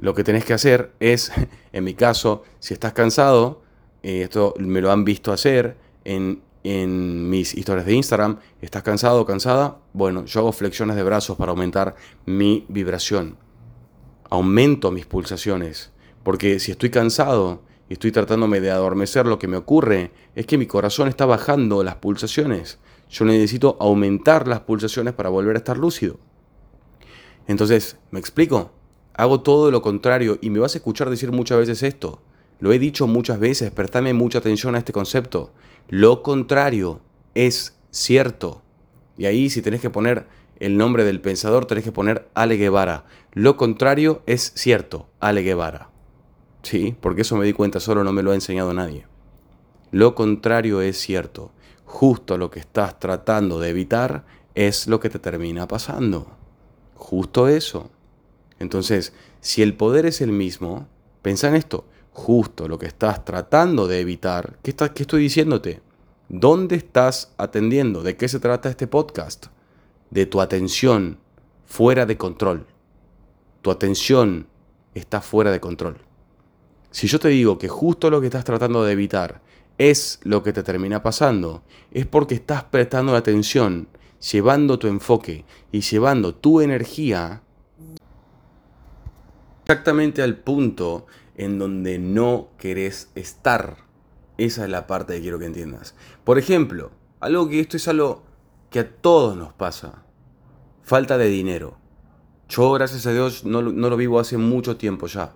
Lo 0.00 0.12
que 0.14 0.24
tenés 0.24 0.44
que 0.44 0.54
hacer 0.54 0.92
es, 1.00 1.32
en 1.72 1.84
mi 1.84 1.94
caso, 1.94 2.42
si 2.58 2.74
estás 2.74 2.92
cansado, 2.92 3.62
eh, 4.02 4.22
esto 4.22 4.52
me 4.58 4.80
lo 4.80 4.90
han 4.90 5.04
visto 5.04 5.32
hacer 5.32 5.76
en, 6.04 6.42
en 6.64 7.30
mis 7.30 7.54
historias 7.54 7.86
de 7.86 7.94
Instagram, 7.94 8.40
estás 8.60 8.82
cansado 8.82 9.20
o 9.20 9.26
cansada, 9.26 9.78
bueno, 9.92 10.24
yo 10.24 10.40
hago 10.40 10.52
flexiones 10.52 10.96
de 10.96 11.04
brazos 11.04 11.36
para 11.36 11.52
aumentar 11.52 11.94
mi 12.24 12.66
vibración. 12.68 13.36
Aumento 14.28 14.90
mis 14.90 15.06
pulsaciones 15.06 15.92
porque 16.26 16.58
si 16.58 16.72
estoy 16.72 16.90
cansado 16.90 17.62
y 17.88 17.92
estoy 17.92 18.10
tratándome 18.10 18.60
de 18.60 18.72
adormecer, 18.72 19.26
lo 19.26 19.38
que 19.38 19.46
me 19.46 19.56
ocurre 19.56 20.10
es 20.34 20.44
que 20.44 20.58
mi 20.58 20.66
corazón 20.66 21.06
está 21.06 21.24
bajando 21.24 21.84
las 21.84 21.94
pulsaciones. 21.94 22.80
Yo 23.08 23.24
necesito 23.24 23.76
aumentar 23.78 24.48
las 24.48 24.58
pulsaciones 24.58 25.14
para 25.14 25.28
volver 25.28 25.54
a 25.54 25.60
estar 25.60 25.78
lúcido. 25.78 26.18
Entonces, 27.46 27.98
¿me 28.10 28.18
explico? 28.18 28.72
Hago 29.14 29.42
todo 29.42 29.70
lo 29.70 29.82
contrario 29.82 30.36
y 30.42 30.50
me 30.50 30.58
vas 30.58 30.74
a 30.74 30.78
escuchar 30.78 31.10
decir 31.10 31.30
muchas 31.30 31.58
veces 31.58 31.84
esto. 31.84 32.20
Lo 32.58 32.72
he 32.72 32.80
dicho 32.80 33.06
muchas 33.06 33.38
veces, 33.38 33.70
prestame 33.70 34.12
mucha 34.12 34.38
atención 34.40 34.74
a 34.74 34.78
este 34.78 34.92
concepto. 34.92 35.52
Lo 35.88 36.24
contrario 36.24 37.02
es 37.36 37.78
cierto. 37.92 38.62
Y 39.16 39.26
ahí 39.26 39.48
si 39.48 39.62
tenés 39.62 39.80
que 39.80 39.90
poner 39.90 40.26
el 40.58 40.76
nombre 40.76 41.04
del 41.04 41.20
pensador, 41.20 41.66
tenés 41.66 41.84
que 41.84 41.92
poner 41.92 42.28
Ale 42.34 42.56
Guevara. 42.56 43.04
Lo 43.32 43.56
contrario 43.56 44.24
es 44.26 44.50
cierto, 44.56 45.08
Ale 45.20 45.42
Guevara. 45.42 45.90
Sí, 46.66 46.96
porque 47.00 47.22
eso 47.22 47.36
me 47.36 47.44
di 47.44 47.52
cuenta 47.52 47.78
solo, 47.78 48.02
no 48.02 48.12
me 48.12 48.24
lo 48.24 48.32
ha 48.32 48.34
enseñado 48.34 48.74
nadie. 48.74 49.06
Lo 49.92 50.16
contrario 50.16 50.80
es 50.80 50.98
cierto. 50.98 51.52
Justo 51.84 52.38
lo 52.38 52.50
que 52.50 52.58
estás 52.58 52.98
tratando 52.98 53.60
de 53.60 53.68
evitar 53.68 54.26
es 54.56 54.88
lo 54.88 54.98
que 54.98 55.08
te 55.08 55.20
termina 55.20 55.68
pasando. 55.68 56.26
Justo 56.96 57.46
eso. 57.46 57.88
Entonces, 58.58 59.12
si 59.40 59.62
el 59.62 59.76
poder 59.76 60.06
es 60.06 60.20
el 60.20 60.32
mismo, 60.32 60.88
pensa 61.22 61.46
en 61.46 61.54
esto. 61.54 61.84
Justo 62.10 62.66
lo 62.66 62.80
que 62.80 62.86
estás 62.86 63.24
tratando 63.24 63.86
de 63.86 64.00
evitar, 64.00 64.58
¿qué, 64.64 64.74
qué 64.74 65.02
estoy 65.04 65.22
diciéndote? 65.22 65.82
¿Dónde 66.28 66.74
estás 66.74 67.32
atendiendo? 67.36 68.02
¿De 68.02 68.16
qué 68.16 68.26
se 68.26 68.40
trata 68.40 68.70
este 68.70 68.88
podcast? 68.88 69.46
De 70.10 70.26
tu 70.26 70.40
atención 70.40 71.20
fuera 71.64 72.06
de 72.06 72.16
control. 72.16 72.66
Tu 73.62 73.70
atención 73.70 74.48
está 74.94 75.20
fuera 75.20 75.52
de 75.52 75.60
control. 75.60 76.05
Si 76.96 77.08
yo 77.08 77.20
te 77.20 77.28
digo 77.28 77.58
que 77.58 77.68
justo 77.68 78.08
lo 78.08 78.22
que 78.22 78.28
estás 78.28 78.46
tratando 78.46 78.82
de 78.82 78.92
evitar 78.92 79.42
es 79.76 80.18
lo 80.22 80.42
que 80.42 80.54
te 80.54 80.62
termina 80.62 81.02
pasando, 81.02 81.62
es 81.90 82.06
porque 82.06 82.34
estás 82.34 82.64
prestando 82.64 83.14
atención, 83.14 83.88
llevando 84.32 84.78
tu 84.78 84.86
enfoque 84.86 85.44
y 85.70 85.82
llevando 85.82 86.34
tu 86.34 86.62
energía 86.62 87.42
exactamente 89.60 90.22
al 90.22 90.38
punto 90.38 91.04
en 91.36 91.58
donde 91.58 91.98
no 91.98 92.48
querés 92.56 93.10
estar. 93.14 93.76
Esa 94.38 94.64
es 94.64 94.70
la 94.70 94.86
parte 94.86 95.16
que 95.16 95.20
quiero 95.20 95.38
que 95.38 95.44
entiendas. 95.44 95.94
Por 96.24 96.38
ejemplo, 96.38 96.92
algo 97.20 97.46
que 97.50 97.60
esto 97.60 97.76
es 97.76 97.86
algo 97.88 98.22
que 98.70 98.78
a 98.78 98.90
todos 98.90 99.36
nos 99.36 99.52
pasa. 99.52 100.02
Falta 100.82 101.18
de 101.18 101.26
dinero. 101.26 101.76
Yo, 102.48 102.72
gracias 102.72 103.06
a 103.06 103.12
Dios, 103.12 103.44
no, 103.44 103.60
no 103.60 103.90
lo 103.90 103.98
vivo 103.98 104.18
hace 104.18 104.38
mucho 104.38 104.78
tiempo 104.78 105.08
ya. 105.08 105.35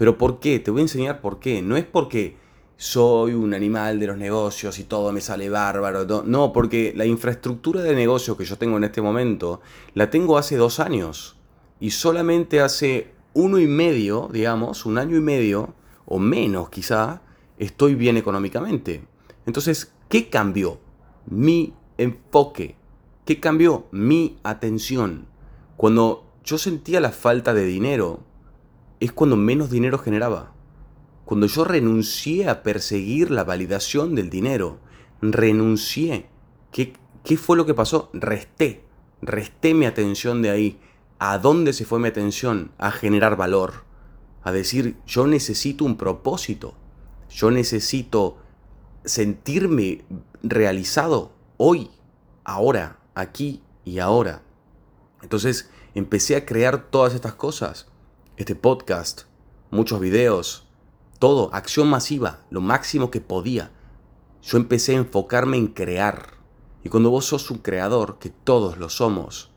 Pero 0.00 0.16
¿por 0.16 0.40
qué? 0.40 0.58
Te 0.60 0.70
voy 0.70 0.80
a 0.80 0.84
enseñar 0.84 1.20
por 1.20 1.40
qué. 1.40 1.60
No 1.60 1.76
es 1.76 1.84
porque 1.84 2.34
soy 2.78 3.34
un 3.34 3.52
animal 3.52 4.00
de 4.00 4.06
los 4.06 4.16
negocios 4.16 4.78
y 4.78 4.84
todo 4.84 5.12
me 5.12 5.20
sale 5.20 5.50
bárbaro. 5.50 6.06
No, 6.24 6.54
porque 6.54 6.94
la 6.96 7.04
infraestructura 7.04 7.82
de 7.82 7.94
negocio 7.94 8.34
que 8.34 8.46
yo 8.46 8.56
tengo 8.56 8.78
en 8.78 8.84
este 8.84 9.02
momento 9.02 9.60
la 9.92 10.08
tengo 10.08 10.38
hace 10.38 10.56
dos 10.56 10.80
años. 10.80 11.36
Y 11.80 11.90
solamente 11.90 12.62
hace 12.62 13.12
uno 13.34 13.58
y 13.58 13.66
medio, 13.66 14.30
digamos, 14.32 14.86
un 14.86 14.96
año 14.96 15.18
y 15.18 15.20
medio, 15.20 15.74
o 16.06 16.18
menos 16.18 16.70
quizá, 16.70 17.20
estoy 17.58 17.94
bien 17.94 18.16
económicamente. 18.16 19.04
Entonces, 19.44 19.92
¿qué 20.08 20.30
cambió? 20.30 20.78
Mi 21.26 21.74
enfoque. 21.98 22.74
¿Qué 23.26 23.38
cambió? 23.38 23.84
Mi 23.90 24.38
atención. 24.44 25.26
Cuando 25.76 26.24
yo 26.42 26.56
sentía 26.56 27.00
la 27.00 27.10
falta 27.10 27.52
de 27.52 27.66
dinero, 27.66 28.29
es 29.00 29.12
cuando 29.12 29.36
menos 29.36 29.70
dinero 29.70 29.98
generaba. 29.98 30.52
Cuando 31.24 31.46
yo 31.46 31.64
renuncié 31.64 32.48
a 32.48 32.62
perseguir 32.62 33.30
la 33.30 33.44
validación 33.44 34.14
del 34.14 34.30
dinero, 34.30 34.78
renuncié. 35.22 36.26
¿Qué, 36.70 36.92
¿Qué 37.24 37.36
fue 37.36 37.56
lo 37.56 37.66
que 37.66 37.74
pasó? 37.74 38.10
Resté. 38.12 38.84
Resté 39.22 39.74
mi 39.74 39.86
atención 39.86 40.42
de 40.42 40.50
ahí. 40.50 40.80
¿A 41.18 41.38
dónde 41.38 41.72
se 41.72 41.84
fue 41.84 41.98
mi 41.98 42.08
atención? 42.08 42.72
A 42.78 42.90
generar 42.90 43.36
valor. 43.36 43.84
A 44.42 44.52
decir, 44.52 44.96
yo 45.06 45.26
necesito 45.26 45.84
un 45.84 45.96
propósito. 45.96 46.74
Yo 47.30 47.50
necesito 47.50 48.38
sentirme 49.04 50.04
realizado 50.42 51.32
hoy, 51.56 51.90
ahora, 52.44 52.98
aquí 53.14 53.62
y 53.84 53.98
ahora. 53.98 54.42
Entonces 55.22 55.70
empecé 55.94 56.36
a 56.36 56.44
crear 56.44 56.90
todas 56.90 57.14
estas 57.14 57.34
cosas 57.34 57.89
este 58.40 58.54
podcast, 58.54 59.24
muchos 59.70 60.00
videos, 60.00 60.66
todo, 61.18 61.52
acción 61.52 61.90
masiva, 61.90 62.40
lo 62.48 62.62
máximo 62.62 63.10
que 63.10 63.20
podía. 63.20 63.70
Yo 64.40 64.56
empecé 64.56 64.94
a 64.94 65.00
enfocarme 65.00 65.58
en 65.58 65.66
crear. 65.66 66.38
Y 66.82 66.88
cuando 66.88 67.10
vos 67.10 67.26
sos 67.26 67.50
un 67.50 67.58
creador, 67.58 68.18
que 68.18 68.30
todos 68.30 68.78
lo 68.78 68.88
somos, 68.88 69.52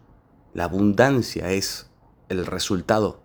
la 0.54 0.65
abundancia 0.65 1.52
es 1.52 1.89
el 2.28 2.46
resultado. 2.46 3.22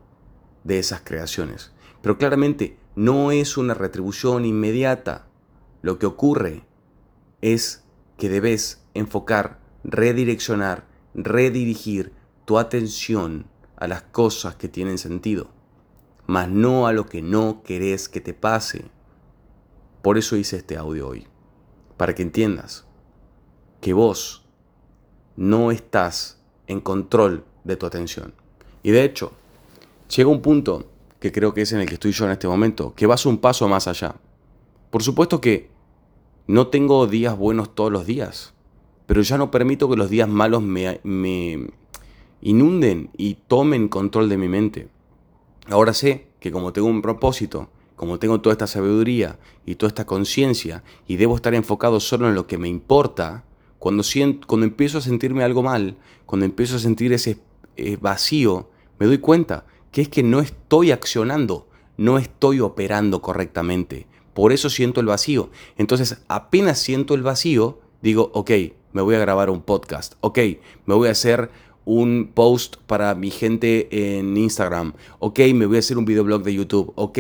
de 0.63 0.79
esas 0.79 1.01
creaciones. 1.01 1.73
Pero 2.03 2.19
claramente 2.19 2.79
no 2.95 3.33
es 3.33 3.57
una 3.57 3.75
retribución 3.75 4.45
inmediata. 4.45 5.27
Lo 5.83 5.99
que 5.99 6.07
ocurre 6.07 6.67
es 7.41 7.85
que 8.17 8.29
debes 8.29 8.85
enfocar, 8.95 9.61
redireccionar, 9.83 10.87
redirigir 11.15 12.13
tu 12.45 12.59
atención 12.59 13.47
a 13.79 13.87
las 13.87 14.03
cosas 14.03 14.57
que 14.57 14.69
tienen 14.69 14.99
sentido, 14.99 15.49
mas 16.27 16.49
no 16.49 16.87
a 16.87 16.93
lo 16.93 17.07
que 17.07 17.23
no 17.23 17.63
querés 17.63 18.09
que 18.09 18.21
te 18.21 18.35
pase. 18.35 18.85
Por 20.03 20.19
eso 20.19 20.37
hice 20.37 20.57
este 20.57 20.77
audio 20.77 21.09
hoy, 21.09 21.27
para 21.97 22.15
que 22.15 22.23
entiendas 22.23 22.87
que 23.81 23.93
vos 23.93 24.45
no 25.37 25.71
estás 25.71 26.41
en 26.67 26.81
control 26.81 27.45
de 27.65 27.77
tu 27.77 27.87
atención. 27.87 28.35
Y 28.83 28.91
de 28.91 29.05
hecho, 29.05 29.33
llega 30.15 30.29
un 30.29 30.43
punto 30.43 30.91
que 31.21 31.33
creo 31.33 31.55
que 31.55 31.63
es 31.63 31.73
en 31.73 31.81
el 31.81 31.87
que 31.87 31.95
estoy 31.95 32.13
yo 32.13 32.25
en 32.25 32.33
este 32.33 32.49
momento, 32.49 32.95
que 32.95 33.07
vas 33.07 33.27
un 33.27 33.39
paso 33.39 33.69
más 33.69 33.87
allá. 33.87 34.17
Por 34.91 35.03
supuesto 35.03 35.41
que 35.41 35.71
no 36.47 36.69
tengo 36.69 37.07
días 37.07 37.37
buenos 37.37 37.75
todos 37.75 37.93
los 37.93 38.07
días, 38.07 38.55
pero 39.07 39.23
ya 39.23 39.39
no 39.39 39.51
permito 39.51 39.89
que 39.89 39.97
los 39.97 40.11
días 40.11 40.29
malos 40.29 40.63
me, 40.63 41.01
me 41.05 41.71
inunden 42.41 43.11
y 43.17 43.35
tomen 43.35 43.89
control 43.89 44.29
de 44.29 44.39
mi 44.39 44.49
mente. 44.49 44.89
Ahora 45.69 45.93
sé 45.93 46.29
que 46.41 46.51
como 46.53 46.73
tengo 46.73 46.89
un 46.89 47.03
propósito, 47.03 47.69
como 47.97 48.19
tengo 48.19 48.41
toda 48.41 48.53
esta 48.53 48.67
sabiduría 48.67 49.39
y 49.67 49.75
toda 49.75 49.89
esta 49.89 50.07
conciencia 50.07 50.85
y 51.07 51.17
debo 51.17 51.37
estar 51.37 51.55
enfocado 51.55 52.01
solo 52.01 52.29
en 52.29 52.35
lo 52.35 52.47
que 52.47 52.59
me 52.59 52.69
importa, 52.69 53.45
cuando, 53.79 54.03
siento, 54.03 54.47
cuando 54.47 54.67
empiezo 54.67 54.99
a 54.99 55.03
sentirme 55.03 55.45
algo 55.45 55.63
mal, 55.63 55.97
cuando 56.27 56.47
empiezo 56.47 56.77
a 56.77 56.81
sentir 56.81 57.13
ese 57.13 57.39
eh, 57.77 57.97
vacío, 58.01 58.71
me 58.99 59.07
doy 59.07 59.19
cuenta 59.19 59.67
que 59.93 60.03
es 60.03 60.09
que 60.09 60.23
no 60.23 60.41
estoy 60.41 60.91
accionando, 60.91 61.69
no 61.97 62.19
estoy 62.19 62.61
operando 62.61 63.23
correctamente. 63.23 64.07
Por 64.35 64.53
eso 64.53 64.71
siento 64.71 65.01
el 65.01 65.07
vacío. 65.07 65.51
Entonces, 65.77 66.23
apenas 66.29 66.79
siento 66.79 67.15
el 67.15 67.23
vacío, 67.23 67.81
digo, 68.03 68.31
ok, 68.35 68.51
me 68.93 69.03
voy 69.03 69.17
a 69.17 69.21
grabar 69.21 69.51
un 69.51 69.63
podcast, 69.63 70.15
ok, 70.21 70.39
me 70.87 70.95
voy 70.95 71.09
a 71.09 71.13
hacer 71.13 71.51
un 71.89 72.33
post 72.35 72.77
para 72.87 73.15
mi 73.15 73.31
gente 73.31 73.89
en 74.19 74.37
Instagram, 74.37 74.93
ok, 75.21 75.41
me 75.55 75.65
voy 75.65 75.77
a 75.77 75.79
hacer 75.79 75.97
un 75.97 76.05
videoblog 76.05 76.43
de 76.43 76.53
YouTube, 76.53 76.93
ok, 76.97 77.19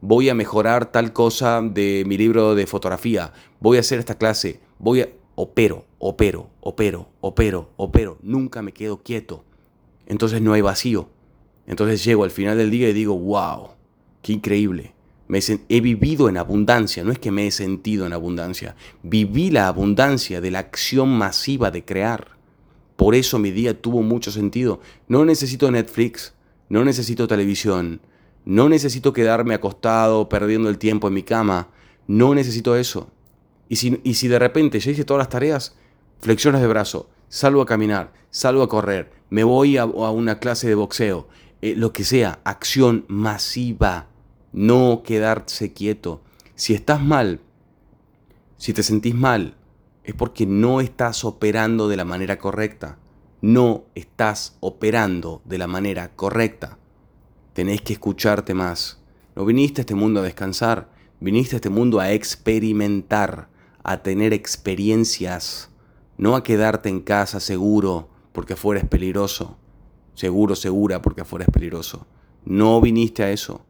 voy 0.00 0.28
a 0.28 0.34
mejorar 0.34 0.92
tal 0.92 1.12
cosa 1.12 1.60
de 1.60 2.04
mi 2.06 2.16
libro 2.16 2.54
de 2.54 2.66
fotografía, 2.68 3.32
voy 3.58 3.76
a 3.76 3.80
hacer 3.80 3.98
esta 3.98 4.16
clase, 4.16 4.60
voy 4.78 5.00
a... 5.02 5.08
Opero, 5.36 5.84
opero, 5.98 6.48
opero, 6.60 7.08
opero, 7.20 7.70
opero, 7.76 8.18
nunca 8.22 8.62
me 8.62 8.70
quedo 8.70 9.02
quieto. 9.02 9.42
Entonces 10.06 10.40
no 10.40 10.52
hay 10.52 10.60
vacío. 10.60 11.08
Entonces 11.66 12.04
llego 12.04 12.22
al 12.22 12.30
final 12.30 12.56
del 12.56 12.70
día 12.70 12.88
y 12.88 12.92
digo, 12.92 13.18
wow, 13.18 13.70
qué 14.22 14.34
increíble. 14.34 14.94
Me 15.26 15.40
he 15.68 15.80
vivido 15.80 16.28
en 16.28 16.36
abundancia, 16.36 17.02
no 17.02 17.10
es 17.10 17.18
que 17.18 17.32
me 17.32 17.48
he 17.48 17.50
sentido 17.50 18.06
en 18.06 18.12
abundancia, 18.12 18.76
viví 19.02 19.50
la 19.50 19.66
abundancia 19.66 20.40
de 20.40 20.52
la 20.52 20.60
acción 20.60 21.08
masiva 21.08 21.72
de 21.72 21.84
crear. 21.84 22.28
Por 22.96 23.14
eso 23.14 23.38
mi 23.38 23.50
día 23.50 23.80
tuvo 23.80 24.02
mucho 24.02 24.30
sentido. 24.30 24.80
No 25.08 25.24
necesito 25.24 25.70
Netflix, 25.70 26.34
no 26.68 26.84
necesito 26.84 27.26
televisión, 27.26 28.00
no 28.44 28.68
necesito 28.68 29.12
quedarme 29.12 29.54
acostado 29.54 30.28
perdiendo 30.28 30.68
el 30.68 30.78
tiempo 30.78 31.08
en 31.08 31.14
mi 31.14 31.22
cama, 31.22 31.68
no 32.06 32.34
necesito 32.34 32.76
eso. 32.76 33.10
Y 33.68 33.76
si, 33.76 34.28
de 34.28 34.38
repente 34.38 34.78
ya 34.78 34.90
hice 34.90 35.04
todas 35.04 35.20
las 35.20 35.28
tareas, 35.28 35.76
flexiones 36.20 36.60
de 36.60 36.66
brazo, 36.66 37.08
salgo 37.28 37.62
a 37.62 37.66
caminar, 37.66 38.12
salgo 38.30 38.62
a 38.62 38.68
correr, 38.68 39.10
me 39.30 39.42
voy 39.42 39.78
a, 39.78 39.86
una 39.86 40.38
clase 40.38 40.68
de 40.68 40.74
boxeo, 40.74 41.28
eh, 41.62 41.74
lo 41.76 41.92
que 41.92 42.04
sea, 42.04 42.40
acción 42.44 43.04
masiva, 43.08 44.08
no 44.52 45.02
quedarse 45.04 45.72
quieto. 45.72 46.22
Si 46.54 46.74
estás 46.74 47.00
mal, 47.00 47.40
si 48.58 48.72
te 48.72 48.82
sentís 48.82 49.14
mal, 49.14 49.56
es 50.04 50.14
porque 50.14 50.46
no 50.46 50.80
estás 50.80 51.24
operando 51.24 51.88
de 51.88 51.96
la 51.96 52.04
manera 52.04 52.38
correcta. 52.38 52.98
No 53.40 53.84
estás 53.94 54.56
operando 54.60 55.42
de 55.44 55.58
la 55.58 55.66
manera 55.66 56.14
correcta. 56.14 56.78
Tenés 57.54 57.80
que 57.80 57.94
escucharte 57.94 58.54
más. 58.54 59.02
No 59.34 59.44
viniste 59.44 59.80
a 59.80 59.82
este 59.82 59.94
mundo 59.94 60.20
a 60.20 60.24
descansar, 60.24 60.90
viniste 61.20 61.56
a 61.56 61.58
este 61.58 61.70
mundo 61.70 62.00
a 62.00 62.12
experimentar, 62.12 63.48
a 63.82 64.02
tener 64.02 64.32
experiencias, 64.32 65.70
no 66.16 66.36
a 66.36 66.42
quedarte 66.42 66.88
en 66.88 67.00
casa 67.00 67.40
seguro 67.40 68.08
porque 68.32 68.52
afuera 68.52 68.80
es 68.80 68.88
peligroso, 68.88 69.56
seguro, 70.14 70.54
segura 70.54 71.02
porque 71.02 71.22
afuera 71.22 71.46
es 71.46 71.50
peligroso. 71.50 72.06
No 72.44 72.80
viniste 72.80 73.24
a 73.24 73.30
eso, 73.30 73.64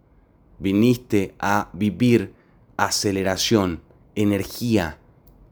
viniste 0.58 1.34
a 1.38 1.70
vivir 1.72 2.34
aceleración, 2.76 3.82
energía, 4.14 4.98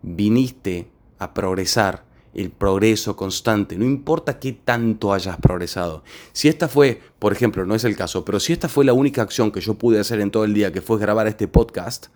viniste 0.03 0.89
a 1.19 1.35
progresar, 1.35 2.05
el 2.35 2.51
progreso 2.51 3.15
constante, 3.15 3.77
no 3.77 3.85
importa 3.85 4.39
qué 4.39 4.53
tanto 4.53 5.13
hayas 5.13 5.37
progresado. 5.37 6.03
Si 6.33 6.49
esta 6.49 6.69
fue, 6.69 7.01
por 7.19 7.33
ejemplo, 7.33 7.67
no 7.67 7.75
es 7.75 7.85
el 7.85 7.97
caso, 7.97 8.25
pero 8.25 8.41
si 8.41 8.53
esta 8.53 8.69
fue 8.69 8.85
la 8.85 8.93
única 8.93 9.23
acción 9.23 9.53
que 9.53 9.61
yo 9.61 9.75
pude 9.75 10.01
hacer 10.01 10.21
en 10.21 10.31
todo 10.31 10.45
el 10.45 10.55
día, 10.55 10.73
que 10.73 10.81
fue 10.81 10.99
grabar 10.99 11.27
este 11.27 11.47
podcast, 11.47 12.07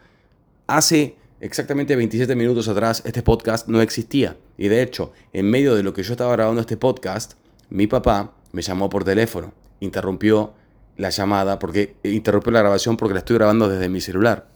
hace 0.66 1.16
exactamente 1.40 1.96
27 1.96 2.34
minutos 2.34 2.68
atrás 2.68 3.02
este 3.04 3.22
podcast 3.22 3.68
no 3.68 3.82
existía. 3.82 4.36
Y 4.56 4.68
de 4.68 4.82
hecho, 4.82 5.12
en 5.32 5.50
medio 5.50 5.74
de 5.74 5.82
lo 5.82 5.92
que 5.92 6.02
yo 6.02 6.12
estaba 6.12 6.32
grabando 6.32 6.62
este 6.62 6.76
podcast, 6.76 7.34
mi 7.68 7.86
papá 7.86 8.32
me 8.52 8.62
llamó 8.62 8.88
por 8.88 9.04
teléfono, 9.04 9.52
interrumpió 9.80 10.54
la 10.96 11.10
llamada, 11.10 11.58
porque 11.58 11.96
interrumpió 12.02 12.52
la 12.52 12.60
grabación 12.60 12.96
porque 12.96 13.14
la 13.14 13.18
estoy 13.18 13.36
grabando 13.36 13.68
desde 13.68 13.88
mi 13.88 14.00
celular. 14.00 14.48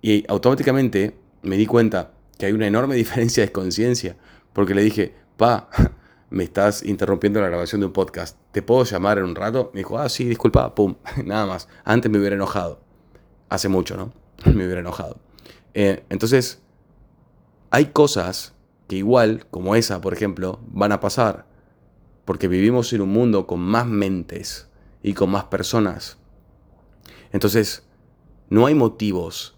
Y 0.00 0.24
automáticamente 0.28 1.14
me 1.42 1.56
di 1.56 1.66
cuenta 1.66 2.12
que 2.44 2.48
hay 2.48 2.52
una 2.52 2.66
enorme 2.66 2.94
diferencia 3.04 3.42
de 3.42 3.52
conciencia, 3.52 4.16
porque 4.52 4.74
le 4.74 4.82
dije, 4.82 5.14
pa, 5.38 5.70
me 6.30 6.44
estás 6.44 6.82
interrumpiendo 6.82 7.40
la 7.40 7.48
grabación 7.48 7.80
de 7.80 7.86
un 7.86 7.92
podcast, 7.92 8.36
¿te 8.52 8.60
puedo 8.60 8.84
llamar 8.84 9.18
en 9.18 9.24
un 9.24 9.34
rato? 9.34 9.70
Me 9.72 9.80
dijo, 9.80 9.98
ah, 9.98 10.08
sí, 10.10 10.26
disculpa, 10.26 10.74
pum, 10.74 10.96
nada 11.24 11.46
más. 11.46 11.68
Antes 11.84 12.10
me 12.10 12.18
hubiera 12.18 12.36
enojado. 12.36 12.80
Hace 13.48 13.68
mucho, 13.68 13.96
¿no? 13.96 14.12
me 14.44 14.64
hubiera 14.64 14.80
enojado. 14.80 15.18
Eh, 15.72 16.04
entonces, 16.10 16.60
hay 17.70 17.86
cosas 17.86 18.54
que 18.88 18.96
igual, 18.96 19.46
como 19.50 19.74
esa, 19.74 20.00
por 20.00 20.12
ejemplo, 20.12 20.60
van 20.66 20.92
a 20.92 21.00
pasar, 21.00 21.46
porque 22.26 22.48
vivimos 22.48 22.92
en 22.92 23.00
un 23.00 23.10
mundo 23.10 23.46
con 23.46 23.60
más 23.60 23.86
mentes 23.86 24.68
y 25.02 25.14
con 25.14 25.30
más 25.30 25.44
personas. 25.44 26.18
Entonces, 27.32 27.86
no 28.50 28.66
hay 28.66 28.74
motivos 28.74 29.56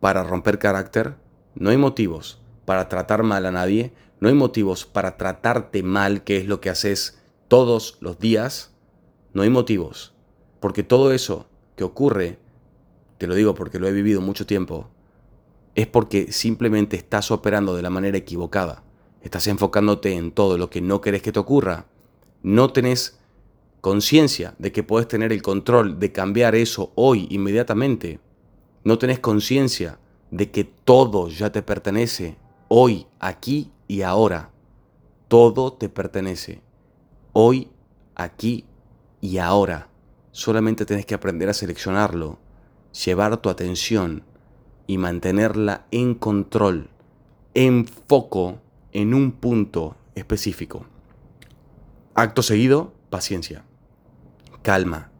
para 0.00 0.24
romper 0.24 0.58
carácter 0.58 1.16
no 1.54 1.70
hay 1.70 1.76
motivos 1.76 2.40
para 2.64 2.88
tratar 2.88 3.22
mal 3.22 3.46
a 3.46 3.52
nadie, 3.52 3.92
no 4.20 4.28
hay 4.28 4.34
motivos 4.34 4.84
para 4.86 5.16
tratarte 5.16 5.82
mal, 5.82 6.24
que 6.24 6.36
es 6.36 6.46
lo 6.46 6.60
que 6.60 6.70
haces 6.70 7.20
todos 7.48 7.98
los 8.00 8.18
días, 8.18 8.72
no 9.32 9.42
hay 9.42 9.50
motivos, 9.50 10.14
porque 10.60 10.82
todo 10.82 11.12
eso 11.12 11.46
que 11.76 11.84
ocurre, 11.84 12.38
te 13.18 13.26
lo 13.26 13.34
digo 13.34 13.54
porque 13.54 13.78
lo 13.78 13.88
he 13.88 13.92
vivido 13.92 14.20
mucho 14.20 14.46
tiempo, 14.46 14.88
es 15.74 15.86
porque 15.86 16.32
simplemente 16.32 16.96
estás 16.96 17.30
operando 17.30 17.74
de 17.74 17.82
la 17.82 17.90
manera 17.90 18.16
equivocada, 18.16 18.82
estás 19.22 19.46
enfocándote 19.46 20.14
en 20.14 20.30
todo 20.32 20.56
lo 20.56 20.70
que 20.70 20.80
no 20.80 21.00
querés 21.00 21.22
que 21.22 21.32
te 21.32 21.40
ocurra, 21.40 21.86
no 22.42 22.72
tenés 22.72 23.18
conciencia 23.80 24.54
de 24.58 24.72
que 24.72 24.82
puedes 24.82 25.08
tener 25.08 25.32
el 25.32 25.42
control 25.42 25.98
de 25.98 26.12
cambiar 26.12 26.54
eso 26.54 26.92
hoy 26.94 27.26
inmediatamente, 27.30 28.20
no 28.84 28.98
tenés 28.98 29.18
conciencia 29.18 29.98
de 30.34 30.50
que 30.50 30.64
todo 30.64 31.28
ya 31.28 31.52
te 31.52 31.62
pertenece, 31.62 32.36
hoy, 32.66 33.06
aquí 33.20 33.70
y 33.86 34.02
ahora. 34.02 34.50
Todo 35.28 35.72
te 35.74 35.88
pertenece, 35.88 36.60
hoy, 37.32 37.70
aquí 38.16 38.64
y 39.20 39.38
ahora. 39.38 39.90
Solamente 40.32 40.86
tienes 40.86 41.06
que 41.06 41.14
aprender 41.14 41.48
a 41.48 41.54
seleccionarlo, 41.54 42.40
llevar 43.04 43.36
tu 43.36 43.48
atención 43.48 44.24
y 44.88 44.98
mantenerla 44.98 45.86
en 45.92 46.16
control, 46.16 46.90
en 47.54 47.86
foco, 47.86 48.58
en 48.90 49.14
un 49.14 49.30
punto 49.30 49.94
específico. 50.16 50.84
Acto 52.14 52.42
seguido, 52.42 52.92
paciencia. 53.08 53.64
Calma. 54.62 55.12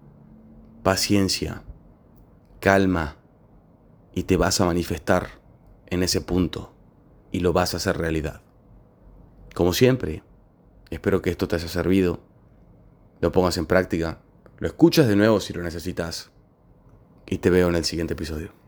Paciencia. 0.82 1.62
Calma 2.58 3.16
y 4.14 4.24
te 4.24 4.36
vas 4.36 4.60
a 4.60 4.66
manifestar 4.66 5.28
en 5.86 6.02
ese 6.02 6.20
punto 6.20 6.72
y 7.32 7.40
lo 7.40 7.52
vas 7.52 7.74
a 7.74 7.78
hacer 7.78 7.98
realidad. 7.98 8.42
Como 9.54 9.72
siempre, 9.72 10.22
espero 10.90 11.22
que 11.22 11.30
esto 11.30 11.48
te 11.48 11.56
haya 11.56 11.68
servido, 11.68 12.20
lo 13.20 13.32
pongas 13.32 13.56
en 13.56 13.66
práctica, 13.66 14.20
lo 14.58 14.66
escuchas 14.66 15.08
de 15.08 15.16
nuevo 15.16 15.40
si 15.40 15.52
lo 15.52 15.62
necesitas 15.62 16.30
y 17.26 17.38
te 17.38 17.50
veo 17.50 17.68
en 17.68 17.76
el 17.76 17.84
siguiente 17.84 18.14
episodio. 18.14 18.63